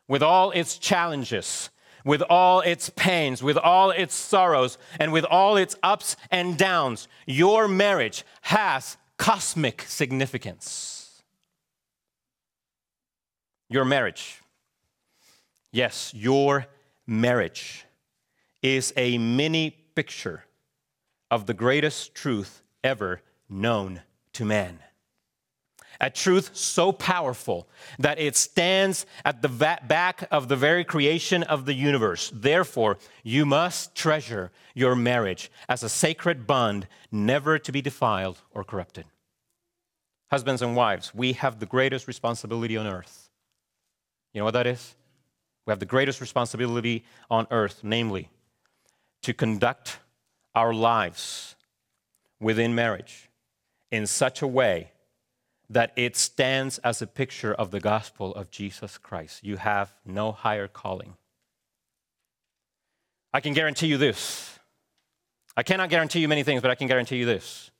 with 0.07 0.21
all 0.21 0.51
its 0.51 0.77
challenges, 0.77 1.69
with 2.05 2.21
all 2.21 2.61
its 2.61 2.89
pains, 2.91 3.41
with 3.41 3.57
all 3.57 3.89
its 3.89 4.13
sorrows, 4.13 4.77
and 4.99 5.11
with 5.11 5.25
all 5.25 5.57
its 5.57 5.75
ups 5.81 6.15
and 6.29 6.57
downs, 6.57 7.07
your 7.25 7.67
marriage 7.67 8.23
has 8.41 8.97
cosmic 9.21 9.83
significance. 9.83 11.21
Your 13.69 13.85
marriage, 13.85 14.41
yes, 15.71 16.11
your 16.15 16.65
marriage 17.05 17.85
is 18.63 18.91
a 18.97 19.19
mini 19.19 19.69
picture 19.93 20.45
of 21.29 21.45
the 21.45 21.53
greatest 21.53 22.15
truth 22.15 22.63
ever 22.83 23.21
known 23.47 24.01
to 24.33 24.43
man. 24.43 24.79
A 26.03 26.09
truth 26.09 26.55
so 26.55 26.91
powerful 26.91 27.67
that 27.99 28.19
it 28.19 28.35
stands 28.35 29.05
at 29.23 29.43
the 29.43 29.47
back 29.47 30.27
of 30.31 30.47
the 30.47 30.55
very 30.55 30.83
creation 30.83 31.43
of 31.43 31.65
the 31.65 31.75
universe. 31.75 32.31
Therefore, 32.33 32.97
you 33.23 33.45
must 33.45 33.93
treasure 33.93 34.51
your 34.73 34.95
marriage 34.95 35.51
as 35.69 35.83
a 35.83 35.89
sacred 35.89 36.47
bond, 36.47 36.87
never 37.11 37.59
to 37.59 37.71
be 37.71 37.83
defiled 37.83 38.41
or 38.51 38.63
corrupted. 38.63 39.05
Husbands 40.31 40.63
and 40.63 40.75
wives, 40.75 41.13
we 41.13 41.33
have 41.33 41.59
the 41.59 41.67
greatest 41.67 42.07
responsibility 42.07 42.75
on 42.77 42.87
earth. 42.87 43.29
You 44.33 44.39
know 44.39 44.45
what 44.45 44.55
that 44.55 44.65
is? 44.65 44.95
We 45.67 45.71
have 45.71 45.79
the 45.79 45.85
greatest 45.85 46.19
responsibility 46.19 47.03
on 47.29 47.45
earth, 47.51 47.81
namely, 47.83 48.29
to 49.21 49.33
conduct 49.35 49.99
our 50.55 50.73
lives 50.73 51.55
within 52.39 52.73
marriage 52.73 53.29
in 53.91 54.07
such 54.07 54.41
a 54.41 54.47
way 54.47 54.89
that 55.71 55.93
it 55.95 56.17
stands 56.17 56.79
as 56.79 57.01
a 57.01 57.07
picture 57.07 57.53
of 57.53 57.71
the 57.71 57.79
gospel 57.79 58.35
of 58.35 58.51
Jesus 58.51 58.97
Christ. 58.97 59.43
You 59.43 59.55
have 59.55 59.95
no 60.05 60.33
higher 60.33 60.67
calling. 60.67 61.15
I 63.33 63.39
can 63.39 63.53
guarantee 63.53 63.87
you 63.87 63.97
this. 63.97 64.59
I 65.55 65.63
cannot 65.63 65.89
guarantee 65.89 66.19
you 66.19 66.27
many 66.27 66.43
things, 66.43 66.61
but 66.61 66.71
I 66.71 66.75
can 66.75 66.87
guarantee 66.87 67.17
you 67.17 67.25
this. 67.25 67.71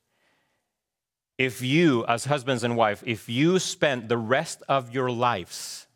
If 1.38 1.62
you, 1.62 2.06
as 2.06 2.25
husbands 2.25 2.63
and 2.63 2.77
wife, 2.77 3.04
if 3.06 3.27
you 3.27 3.60
spend 3.60 4.08
the 4.08 4.17
rest 4.17 4.63
of 4.69 4.93
your 4.93 5.12
lives 5.12 5.88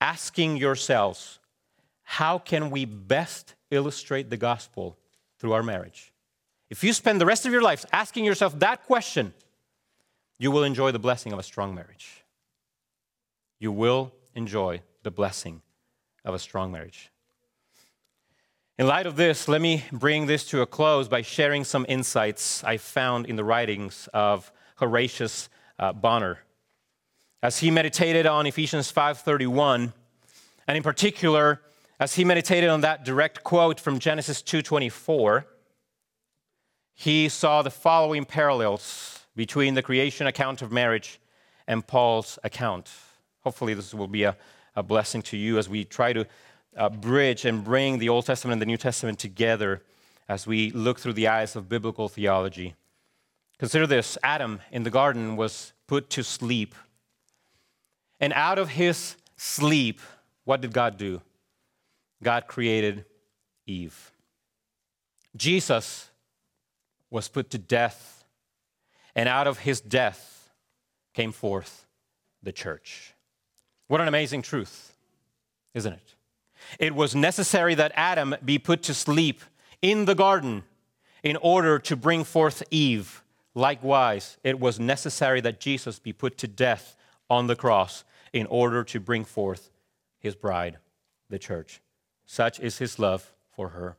asking 0.00 0.56
yourselves, 0.56 1.38
how 2.02 2.38
can 2.38 2.70
we 2.70 2.86
best 2.86 3.54
illustrate 3.70 4.30
the 4.30 4.36
gospel 4.38 4.96
through 5.38 5.52
our 5.52 5.62
marriage? 5.62 6.12
If 6.70 6.82
you 6.82 6.94
spend 6.94 7.20
the 7.20 7.26
rest 7.26 7.44
of 7.44 7.52
your 7.52 7.62
life 7.62 7.84
asking 7.92 8.24
yourself 8.24 8.58
that 8.60 8.86
question, 8.86 9.34
you 10.40 10.50
will 10.50 10.64
enjoy 10.64 10.90
the 10.90 10.98
blessing 10.98 11.34
of 11.34 11.38
a 11.38 11.42
strong 11.42 11.74
marriage. 11.74 12.24
You 13.58 13.70
will 13.70 14.10
enjoy 14.34 14.80
the 15.02 15.10
blessing 15.10 15.60
of 16.24 16.34
a 16.34 16.38
strong 16.38 16.72
marriage. 16.72 17.10
In 18.78 18.86
light 18.86 19.04
of 19.04 19.16
this, 19.16 19.48
let 19.48 19.60
me 19.60 19.84
bring 19.92 20.24
this 20.24 20.46
to 20.46 20.62
a 20.62 20.66
close 20.66 21.08
by 21.08 21.20
sharing 21.20 21.62
some 21.62 21.84
insights 21.90 22.64
I 22.64 22.78
found 22.78 23.26
in 23.26 23.36
the 23.36 23.44
writings 23.44 24.08
of 24.14 24.50
Horatius 24.76 25.50
uh, 25.78 25.92
Bonar. 25.92 26.38
As 27.42 27.58
he 27.58 27.70
meditated 27.70 28.24
on 28.24 28.46
Ephesians 28.46 28.90
5:31, 28.90 29.92
and 30.66 30.76
in 30.76 30.82
particular, 30.82 31.60
as 31.98 32.14
he 32.14 32.24
meditated 32.24 32.70
on 32.70 32.80
that 32.80 33.04
direct 33.04 33.44
quote 33.44 33.78
from 33.78 33.98
Genesis 33.98 34.40
2:24, 34.40 35.44
he 36.94 37.28
saw 37.28 37.60
the 37.60 37.70
following 37.70 38.24
parallels 38.24 39.19
between 39.36 39.74
the 39.74 39.82
creation 39.82 40.26
account 40.26 40.62
of 40.62 40.72
marriage 40.72 41.20
and 41.66 41.86
Paul's 41.86 42.38
account. 42.44 42.90
Hopefully, 43.40 43.74
this 43.74 43.94
will 43.94 44.08
be 44.08 44.24
a, 44.24 44.36
a 44.76 44.82
blessing 44.82 45.22
to 45.22 45.36
you 45.36 45.58
as 45.58 45.68
we 45.68 45.84
try 45.84 46.12
to 46.12 46.26
uh, 46.76 46.88
bridge 46.88 47.44
and 47.44 47.64
bring 47.64 47.98
the 47.98 48.08
Old 48.08 48.26
Testament 48.26 48.54
and 48.54 48.62
the 48.62 48.66
New 48.66 48.76
Testament 48.76 49.18
together 49.18 49.82
as 50.28 50.46
we 50.46 50.70
look 50.70 51.00
through 51.00 51.14
the 51.14 51.28
eyes 51.28 51.56
of 51.56 51.68
biblical 51.68 52.08
theology. 52.08 52.74
Consider 53.58 53.86
this 53.86 54.16
Adam 54.22 54.60
in 54.70 54.84
the 54.84 54.90
garden 54.90 55.36
was 55.36 55.72
put 55.86 56.08
to 56.10 56.22
sleep. 56.22 56.74
And 58.20 58.32
out 58.32 58.58
of 58.58 58.70
his 58.70 59.16
sleep, 59.36 60.00
what 60.44 60.60
did 60.60 60.72
God 60.72 60.96
do? 60.96 61.20
God 62.22 62.46
created 62.46 63.04
Eve. 63.66 64.12
Jesus 65.36 66.10
was 67.10 67.28
put 67.28 67.50
to 67.50 67.58
death 67.58 68.19
and 69.14 69.28
out 69.28 69.46
of 69.46 69.60
his 69.60 69.80
death 69.80 70.50
came 71.14 71.32
forth 71.32 71.86
the 72.42 72.52
church. 72.52 73.14
What 73.88 74.00
an 74.00 74.08
amazing 74.08 74.42
truth, 74.42 74.96
isn't 75.74 75.92
it? 75.92 76.14
It 76.78 76.94
was 76.94 77.14
necessary 77.14 77.74
that 77.74 77.92
Adam 77.94 78.34
be 78.44 78.58
put 78.58 78.82
to 78.84 78.94
sleep 78.94 79.40
in 79.82 80.04
the 80.04 80.14
garden 80.14 80.62
in 81.22 81.36
order 81.36 81.78
to 81.80 81.96
bring 81.96 82.24
forth 82.24 82.62
Eve. 82.70 83.22
Likewise, 83.54 84.38
it 84.44 84.60
was 84.60 84.78
necessary 84.78 85.40
that 85.40 85.60
Jesus 85.60 85.98
be 85.98 86.12
put 86.12 86.38
to 86.38 86.46
death 86.46 86.96
on 87.28 87.46
the 87.46 87.56
cross 87.56 88.04
in 88.32 88.46
order 88.46 88.84
to 88.84 89.00
bring 89.00 89.24
forth 89.24 89.70
his 90.18 90.34
bride, 90.34 90.78
the 91.28 91.38
church. 91.38 91.80
Such 92.26 92.60
is 92.60 92.78
his 92.78 92.98
love 92.98 93.32
for 93.50 93.70
her. 93.70 93.96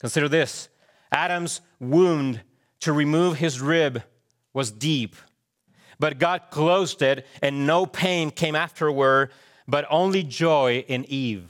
Consider 0.00 0.28
this 0.28 0.68
Adam's 1.12 1.60
wound 1.80 2.40
to 2.80 2.92
remove 2.92 3.36
his 3.36 3.60
rib 3.60 4.02
was 4.58 4.72
deep. 4.72 5.14
But 6.00 6.18
God 6.18 6.42
closed 6.50 7.00
it, 7.00 7.24
and 7.40 7.64
no 7.64 7.86
pain 7.86 8.32
came 8.32 8.56
afterward, 8.56 9.30
but 9.68 9.86
only 9.88 10.24
joy 10.24 10.84
in 10.88 11.04
Eve. 11.04 11.48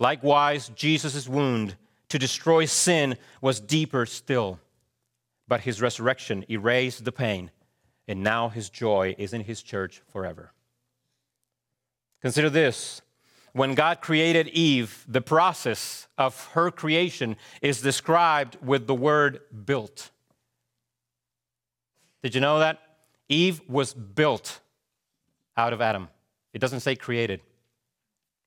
Likewise, 0.00 0.72
Jesus' 0.74 1.28
wound 1.28 1.76
to 2.08 2.18
destroy 2.18 2.64
sin 2.64 3.16
was 3.40 3.60
deeper 3.60 4.06
still. 4.06 4.58
But 5.46 5.60
his 5.60 5.80
resurrection 5.80 6.44
erased 6.50 7.04
the 7.04 7.12
pain, 7.12 7.52
and 8.08 8.24
now 8.24 8.48
his 8.48 8.68
joy 8.70 9.14
is 9.16 9.32
in 9.32 9.42
his 9.42 9.62
church 9.62 10.02
forever. 10.12 10.50
Consider 12.22 12.50
this 12.50 13.02
when 13.52 13.76
God 13.76 14.00
created 14.00 14.48
Eve, 14.48 15.04
the 15.06 15.20
process 15.20 16.08
of 16.18 16.44
her 16.54 16.72
creation 16.72 17.36
is 17.62 17.80
described 17.80 18.56
with 18.60 18.88
the 18.88 18.96
word 18.96 19.42
built. 19.64 20.10
Did 22.22 22.34
you 22.34 22.40
know 22.40 22.58
that? 22.58 22.80
Eve 23.28 23.60
was 23.68 23.94
built 23.94 24.60
out 25.56 25.72
of 25.72 25.80
Adam. 25.80 26.08
It 26.52 26.60
doesn't 26.60 26.80
say 26.80 26.96
created, 26.96 27.40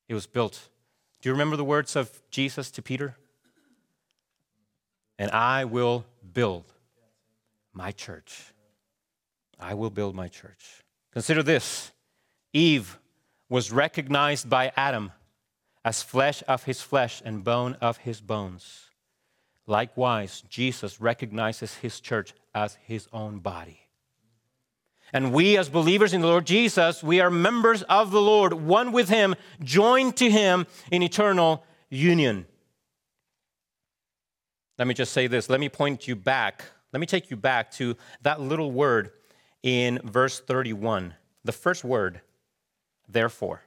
it 0.07 0.13
was 0.13 0.27
built. 0.27 0.69
Do 1.21 1.29
you 1.29 1.33
remember 1.33 1.55
the 1.55 1.63
words 1.63 1.95
of 1.95 2.21
Jesus 2.31 2.71
to 2.71 2.81
Peter? 2.81 3.15
And 5.19 5.29
I 5.31 5.65
will 5.65 6.05
build 6.33 6.65
my 7.73 7.91
church. 7.91 8.53
I 9.59 9.75
will 9.75 9.91
build 9.91 10.15
my 10.15 10.27
church. 10.27 10.83
Consider 11.13 11.43
this 11.43 11.91
Eve 12.53 12.97
was 13.49 13.71
recognized 13.71 14.49
by 14.49 14.71
Adam 14.75 15.11
as 15.85 16.01
flesh 16.01 16.41
of 16.47 16.63
his 16.63 16.81
flesh 16.81 17.21
and 17.23 17.43
bone 17.43 17.77
of 17.81 17.97
his 17.97 18.19
bones. 18.19 18.90
Likewise, 19.67 20.43
Jesus 20.49 20.99
recognizes 20.99 21.75
his 21.75 21.99
church 21.99 22.33
as 22.53 22.77
his 22.83 23.07
own 23.13 23.39
body. 23.39 23.87
And 25.13 25.33
we, 25.33 25.57
as 25.57 25.69
believers 25.69 26.13
in 26.13 26.21
the 26.21 26.27
Lord 26.27 26.45
Jesus, 26.45 27.03
we 27.03 27.19
are 27.19 27.29
members 27.29 27.83
of 27.83 28.11
the 28.11 28.21
Lord, 28.21 28.53
one 28.53 28.91
with 28.91 29.09
him, 29.09 29.35
joined 29.61 30.15
to 30.17 30.29
him 30.29 30.65
in 30.89 31.03
eternal 31.03 31.63
union. 31.89 32.45
Let 34.77 34.87
me 34.87 34.93
just 34.93 35.11
say 35.11 35.27
this. 35.27 35.49
Let 35.49 35.59
me 35.59 35.69
point 35.69 36.07
you 36.07 36.15
back. 36.15 36.63
Let 36.93 36.99
me 36.99 37.05
take 37.05 37.29
you 37.29 37.37
back 37.37 37.71
to 37.73 37.97
that 38.21 38.39
little 38.41 38.71
word 38.71 39.11
in 39.63 39.99
verse 40.03 40.39
31. 40.39 41.13
The 41.43 41.51
first 41.51 41.83
word, 41.83 42.21
therefore. 43.07 43.61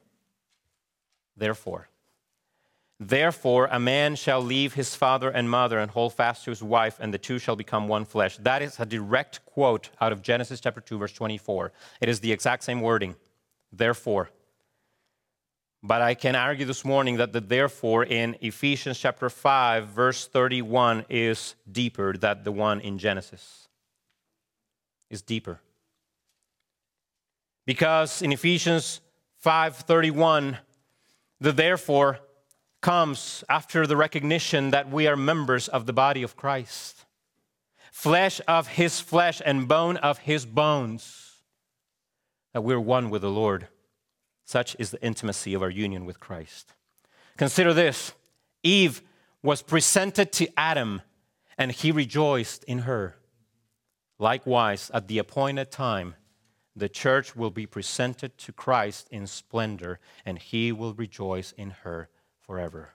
Therefore. 1.36 1.88
Therefore, 3.00 3.68
a 3.72 3.80
man 3.80 4.14
shall 4.14 4.40
leave 4.40 4.74
his 4.74 4.94
father 4.94 5.28
and 5.28 5.50
mother 5.50 5.78
and 5.78 5.90
hold 5.90 6.14
fast 6.14 6.44
to 6.44 6.50
his 6.50 6.62
wife, 6.62 6.98
and 7.00 7.12
the 7.12 7.18
two 7.18 7.38
shall 7.38 7.56
become 7.56 7.88
one 7.88 8.04
flesh. 8.04 8.36
That 8.38 8.62
is 8.62 8.78
a 8.78 8.86
direct 8.86 9.44
quote 9.46 9.90
out 10.00 10.12
of 10.12 10.22
Genesis 10.22 10.60
chapter 10.60 10.80
2, 10.80 10.98
verse 10.98 11.12
24. 11.12 11.72
It 12.00 12.08
is 12.08 12.20
the 12.20 12.30
exact 12.30 12.62
same 12.62 12.80
wording. 12.80 13.16
Therefore. 13.72 14.30
But 15.82 16.00
I 16.00 16.14
can 16.14 16.34
argue 16.34 16.64
this 16.64 16.84
morning 16.84 17.16
that 17.16 17.32
the 17.32 17.40
therefore 17.40 18.04
in 18.04 18.36
Ephesians 18.40 18.98
chapter 18.98 19.28
5, 19.28 19.88
verse 19.88 20.26
31 20.26 21.04
is 21.10 21.56
deeper 21.70 22.16
than 22.16 22.42
the 22.42 22.52
one 22.52 22.80
in 22.80 22.96
Genesis. 22.98 23.68
Is 25.10 25.20
deeper. 25.20 25.60
Because 27.66 28.22
in 28.22 28.32
Ephesians 28.32 29.00
5:31, 29.44 30.58
the 31.40 31.52
therefore 31.52 32.20
comes 32.84 33.42
after 33.48 33.86
the 33.86 33.96
recognition 33.96 34.70
that 34.70 34.90
we 34.90 35.06
are 35.06 35.16
members 35.16 35.68
of 35.68 35.86
the 35.86 35.92
body 35.94 36.22
of 36.22 36.36
Christ, 36.36 37.06
flesh 37.90 38.42
of 38.46 38.68
his 38.68 39.00
flesh 39.00 39.40
and 39.42 39.66
bone 39.66 39.96
of 39.96 40.18
his 40.18 40.44
bones, 40.44 41.40
that 42.52 42.60
we're 42.60 42.78
one 42.78 43.08
with 43.08 43.22
the 43.22 43.30
Lord. 43.30 43.68
Such 44.44 44.76
is 44.78 44.90
the 44.90 45.02
intimacy 45.02 45.54
of 45.54 45.62
our 45.62 45.70
union 45.70 46.04
with 46.04 46.20
Christ. 46.20 46.74
Consider 47.38 47.72
this 47.72 48.12
Eve 48.62 49.00
was 49.42 49.62
presented 49.62 50.30
to 50.32 50.46
Adam, 50.54 51.00
and 51.56 51.72
he 51.72 51.90
rejoiced 51.90 52.64
in 52.64 52.80
her. 52.80 53.16
Likewise, 54.18 54.90
at 54.92 55.08
the 55.08 55.16
appointed 55.16 55.70
time, 55.70 56.16
the 56.76 56.90
church 56.90 57.34
will 57.34 57.50
be 57.50 57.64
presented 57.64 58.36
to 58.36 58.52
Christ 58.52 59.08
in 59.10 59.26
splendor, 59.26 60.00
and 60.26 60.38
he 60.38 60.70
will 60.70 60.92
rejoice 60.92 61.52
in 61.52 61.70
her 61.84 62.10
forever. 62.46 62.90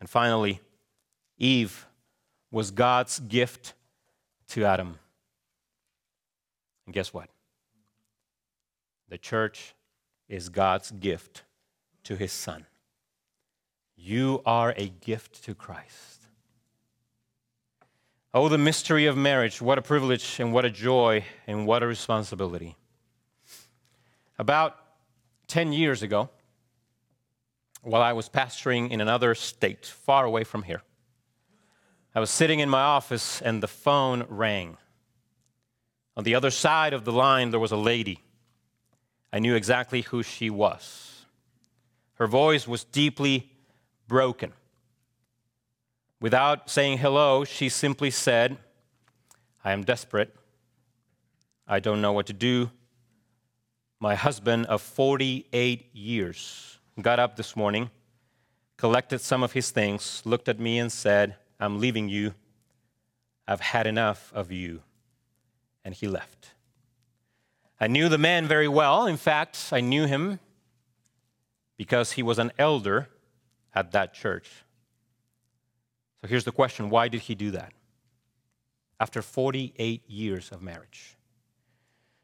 And 0.00 0.08
finally, 0.08 0.60
Eve 1.38 1.86
was 2.50 2.70
God's 2.70 3.18
gift 3.20 3.74
to 4.48 4.64
Adam. 4.64 4.98
And 6.86 6.94
guess 6.94 7.12
what? 7.12 7.28
The 9.08 9.18
church 9.18 9.74
is 10.28 10.48
God's 10.48 10.90
gift 10.90 11.42
to 12.04 12.16
his 12.16 12.32
son. 12.32 12.66
You 13.96 14.42
are 14.44 14.74
a 14.76 14.88
gift 14.88 15.44
to 15.44 15.54
Christ. 15.54 16.26
Oh, 18.32 18.48
the 18.48 18.58
mystery 18.58 19.06
of 19.06 19.16
marriage. 19.16 19.62
What 19.62 19.78
a 19.78 19.82
privilege 19.82 20.40
and 20.40 20.52
what 20.52 20.64
a 20.64 20.70
joy 20.70 21.24
and 21.46 21.66
what 21.66 21.82
a 21.82 21.86
responsibility. 21.86 22.76
About 24.38 24.76
10 25.46 25.72
years 25.72 26.02
ago, 26.02 26.28
while 27.84 28.02
I 28.02 28.12
was 28.12 28.28
pastoring 28.28 28.90
in 28.90 29.00
another 29.00 29.34
state 29.34 29.86
far 29.86 30.24
away 30.24 30.44
from 30.44 30.62
here. 30.62 30.82
I 32.14 32.20
was 32.20 32.30
sitting 32.30 32.60
in 32.60 32.68
my 32.70 32.80
office 32.80 33.42
and 33.42 33.62
the 33.62 33.68
phone 33.68 34.24
rang. 34.28 34.76
On 36.16 36.24
the 36.24 36.34
other 36.34 36.50
side 36.50 36.92
of 36.92 37.04
the 37.04 37.12
line, 37.12 37.50
there 37.50 37.60
was 37.60 37.72
a 37.72 37.76
lady. 37.76 38.20
I 39.32 39.40
knew 39.40 39.54
exactly 39.54 40.02
who 40.02 40.22
she 40.22 40.48
was. 40.48 41.26
Her 42.14 42.26
voice 42.26 42.68
was 42.68 42.84
deeply 42.84 43.50
broken. 44.06 44.52
Without 46.20 46.70
saying 46.70 46.98
hello, 46.98 47.44
she 47.44 47.68
simply 47.68 48.10
said, 48.10 48.56
I 49.64 49.72
am 49.72 49.82
desperate. 49.82 50.34
I 51.66 51.80
don't 51.80 52.00
know 52.00 52.12
what 52.12 52.26
to 52.26 52.32
do. 52.32 52.70
My 53.98 54.14
husband 54.14 54.66
of 54.66 54.82
48 54.82 55.90
years 55.94 56.73
got 57.00 57.18
up 57.18 57.36
this 57.36 57.56
morning, 57.56 57.90
collected 58.76 59.20
some 59.20 59.42
of 59.42 59.52
his 59.52 59.70
things, 59.70 60.22
looked 60.24 60.48
at 60.48 60.60
me, 60.60 60.78
and 60.78 60.90
said, 60.90 61.36
I'm 61.58 61.80
leaving 61.80 62.08
you. 62.08 62.34
I've 63.46 63.60
had 63.60 63.86
enough 63.86 64.32
of 64.34 64.52
you. 64.52 64.82
And 65.84 65.94
he 65.94 66.08
left. 66.08 66.52
I 67.80 67.86
knew 67.86 68.08
the 68.08 68.18
man 68.18 68.46
very 68.46 68.68
well. 68.68 69.06
In 69.06 69.16
fact, 69.16 69.70
I 69.72 69.80
knew 69.80 70.06
him 70.06 70.38
because 71.76 72.12
he 72.12 72.22
was 72.22 72.38
an 72.38 72.52
elder 72.58 73.08
at 73.74 73.92
that 73.92 74.14
church. 74.14 74.50
So 76.20 76.28
here's 76.28 76.44
the 76.44 76.52
question 76.52 76.90
why 76.90 77.08
did 77.08 77.22
he 77.22 77.34
do 77.34 77.50
that? 77.50 77.72
After 79.00 79.20
48 79.20 80.08
years 80.08 80.50
of 80.50 80.62
marriage, 80.62 81.16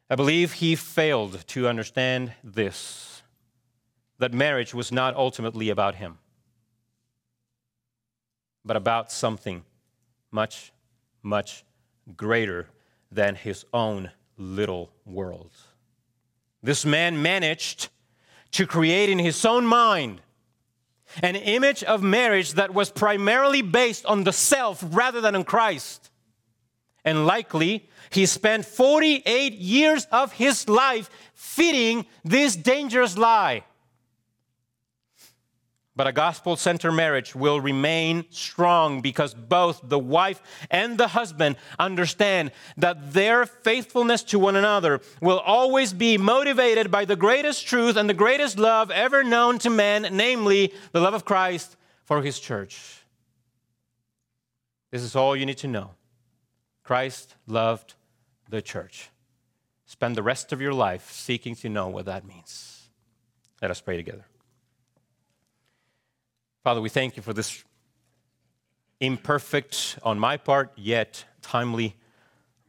I 0.09 0.15
believe 0.15 0.53
he 0.53 0.75
failed 0.75 1.45
to 1.47 1.67
understand 1.67 2.33
this 2.43 3.20
that 4.21 4.35
marriage 4.35 4.71
was 4.71 4.91
not 4.91 5.15
ultimately 5.15 5.69
about 5.69 5.95
him, 5.95 6.19
but 8.63 8.77
about 8.77 9.11
something 9.11 9.63
much, 10.29 10.71
much 11.23 11.65
greater 12.15 12.67
than 13.11 13.33
his 13.33 13.65
own 13.73 14.11
little 14.37 14.91
world. 15.07 15.49
This 16.61 16.85
man 16.85 17.19
managed 17.19 17.89
to 18.51 18.67
create 18.67 19.09
in 19.09 19.17
his 19.17 19.43
own 19.43 19.65
mind 19.65 20.21
an 21.23 21.35
image 21.35 21.83
of 21.83 22.03
marriage 22.03 22.53
that 22.53 22.75
was 22.75 22.91
primarily 22.91 23.63
based 23.63 24.05
on 24.05 24.23
the 24.23 24.31
self 24.31 24.83
rather 24.91 25.19
than 25.19 25.35
on 25.35 25.43
Christ. 25.43 26.11
And 27.03 27.25
likely, 27.25 27.89
he 28.11 28.27
spent 28.27 28.65
48 28.65 29.53
years 29.53 30.05
of 30.11 30.33
his 30.33 30.69
life 30.69 31.09
feeding 31.33 32.05
this 32.23 32.55
dangerous 32.55 33.17
lie. 33.17 33.63
But 35.93 36.07
a 36.07 36.13
gospel 36.13 36.55
centered 36.55 36.93
marriage 36.93 37.35
will 37.35 37.59
remain 37.59 38.25
strong 38.29 39.01
because 39.01 39.33
both 39.33 39.81
the 39.83 39.99
wife 39.99 40.41
and 40.69 40.97
the 40.97 41.09
husband 41.09 41.57
understand 41.77 42.51
that 42.77 43.11
their 43.11 43.45
faithfulness 43.45 44.23
to 44.23 44.39
one 44.39 44.55
another 44.55 45.01
will 45.21 45.39
always 45.39 45.91
be 45.91 46.17
motivated 46.17 46.91
by 46.91 47.03
the 47.03 47.17
greatest 47.17 47.67
truth 47.67 47.97
and 47.97 48.09
the 48.09 48.13
greatest 48.13 48.57
love 48.57 48.89
ever 48.89 49.21
known 49.21 49.59
to 49.59 49.69
man, 49.69 50.07
namely 50.13 50.73
the 50.93 51.01
love 51.01 51.13
of 51.13 51.25
Christ 51.25 51.75
for 52.05 52.21
his 52.21 52.39
church. 52.39 53.03
This 54.91 55.01
is 55.01 55.15
all 55.15 55.35
you 55.35 55.45
need 55.45 55.57
to 55.59 55.67
know. 55.67 55.91
Christ 56.83 57.35
loved 57.47 57.95
the 58.49 58.61
church. 58.61 59.09
Spend 59.85 60.15
the 60.15 60.23
rest 60.23 60.53
of 60.53 60.61
your 60.61 60.73
life 60.73 61.11
seeking 61.11 61.53
to 61.55 61.69
know 61.69 61.89
what 61.89 62.05
that 62.05 62.25
means. 62.25 62.89
Let 63.61 63.71
us 63.71 63.81
pray 63.81 63.97
together. 63.97 64.25
Father, 66.63 66.81
we 66.81 66.89
thank 66.89 67.17
you 67.17 67.23
for 67.23 67.33
this 67.33 67.63
imperfect, 68.99 69.97
on 70.03 70.19
my 70.19 70.37
part, 70.37 70.71
yet 70.75 71.25
timely 71.41 71.95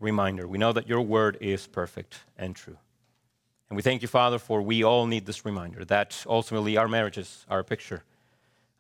reminder. 0.01 0.49
We 0.49 0.59
know 0.59 0.72
that 0.72 0.88
your 0.88 1.03
word 1.03 1.36
is 1.40 1.66
perfect 1.66 2.20
and 2.38 2.57
true. 2.57 2.78
And 3.68 3.76
we 3.76 3.82
thank 3.82 4.03
you, 4.03 4.09
Father, 4.09 4.38
for 4.38 4.62
we 4.62 4.82
all 4.82 5.07
need 5.07 5.26
this 5.26 5.45
reminder 5.45 5.84
that 5.86 6.24
ultimately 6.26 6.76
our 6.76 6.88
marriages 6.88 7.45
are 7.49 7.61
a 7.61 7.64
picture 7.64 8.03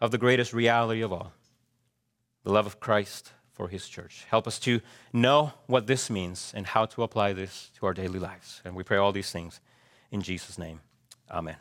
of 0.00 0.10
the 0.10 0.18
greatest 0.18 0.52
reality 0.52 1.02
of 1.02 1.12
all 1.12 1.32
the 2.44 2.52
love 2.52 2.66
of 2.66 2.80
Christ 2.80 3.32
for 3.52 3.68
his 3.68 3.88
church. 3.88 4.24
Help 4.28 4.48
us 4.48 4.58
to 4.60 4.80
know 5.12 5.52
what 5.66 5.86
this 5.86 6.10
means 6.10 6.52
and 6.56 6.66
how 6.66 6.86
to 6.86 7.02
apply 7.02 7.32
this 7.32 7.70
to 7.78 7.86
our 7.86 7.94
daily 7.94 8.18
lives. 8.18 8.60
And 8.64 8.74
we 8.74 8.82
pray 8.82 8.96
all 8.96 9.12
these 9.12 9.30
things 9.30 9.60
in 10.10 10.22
Jesus' 10.22 10.58
name. 10.58 10.80
Amen. 11.30 11.56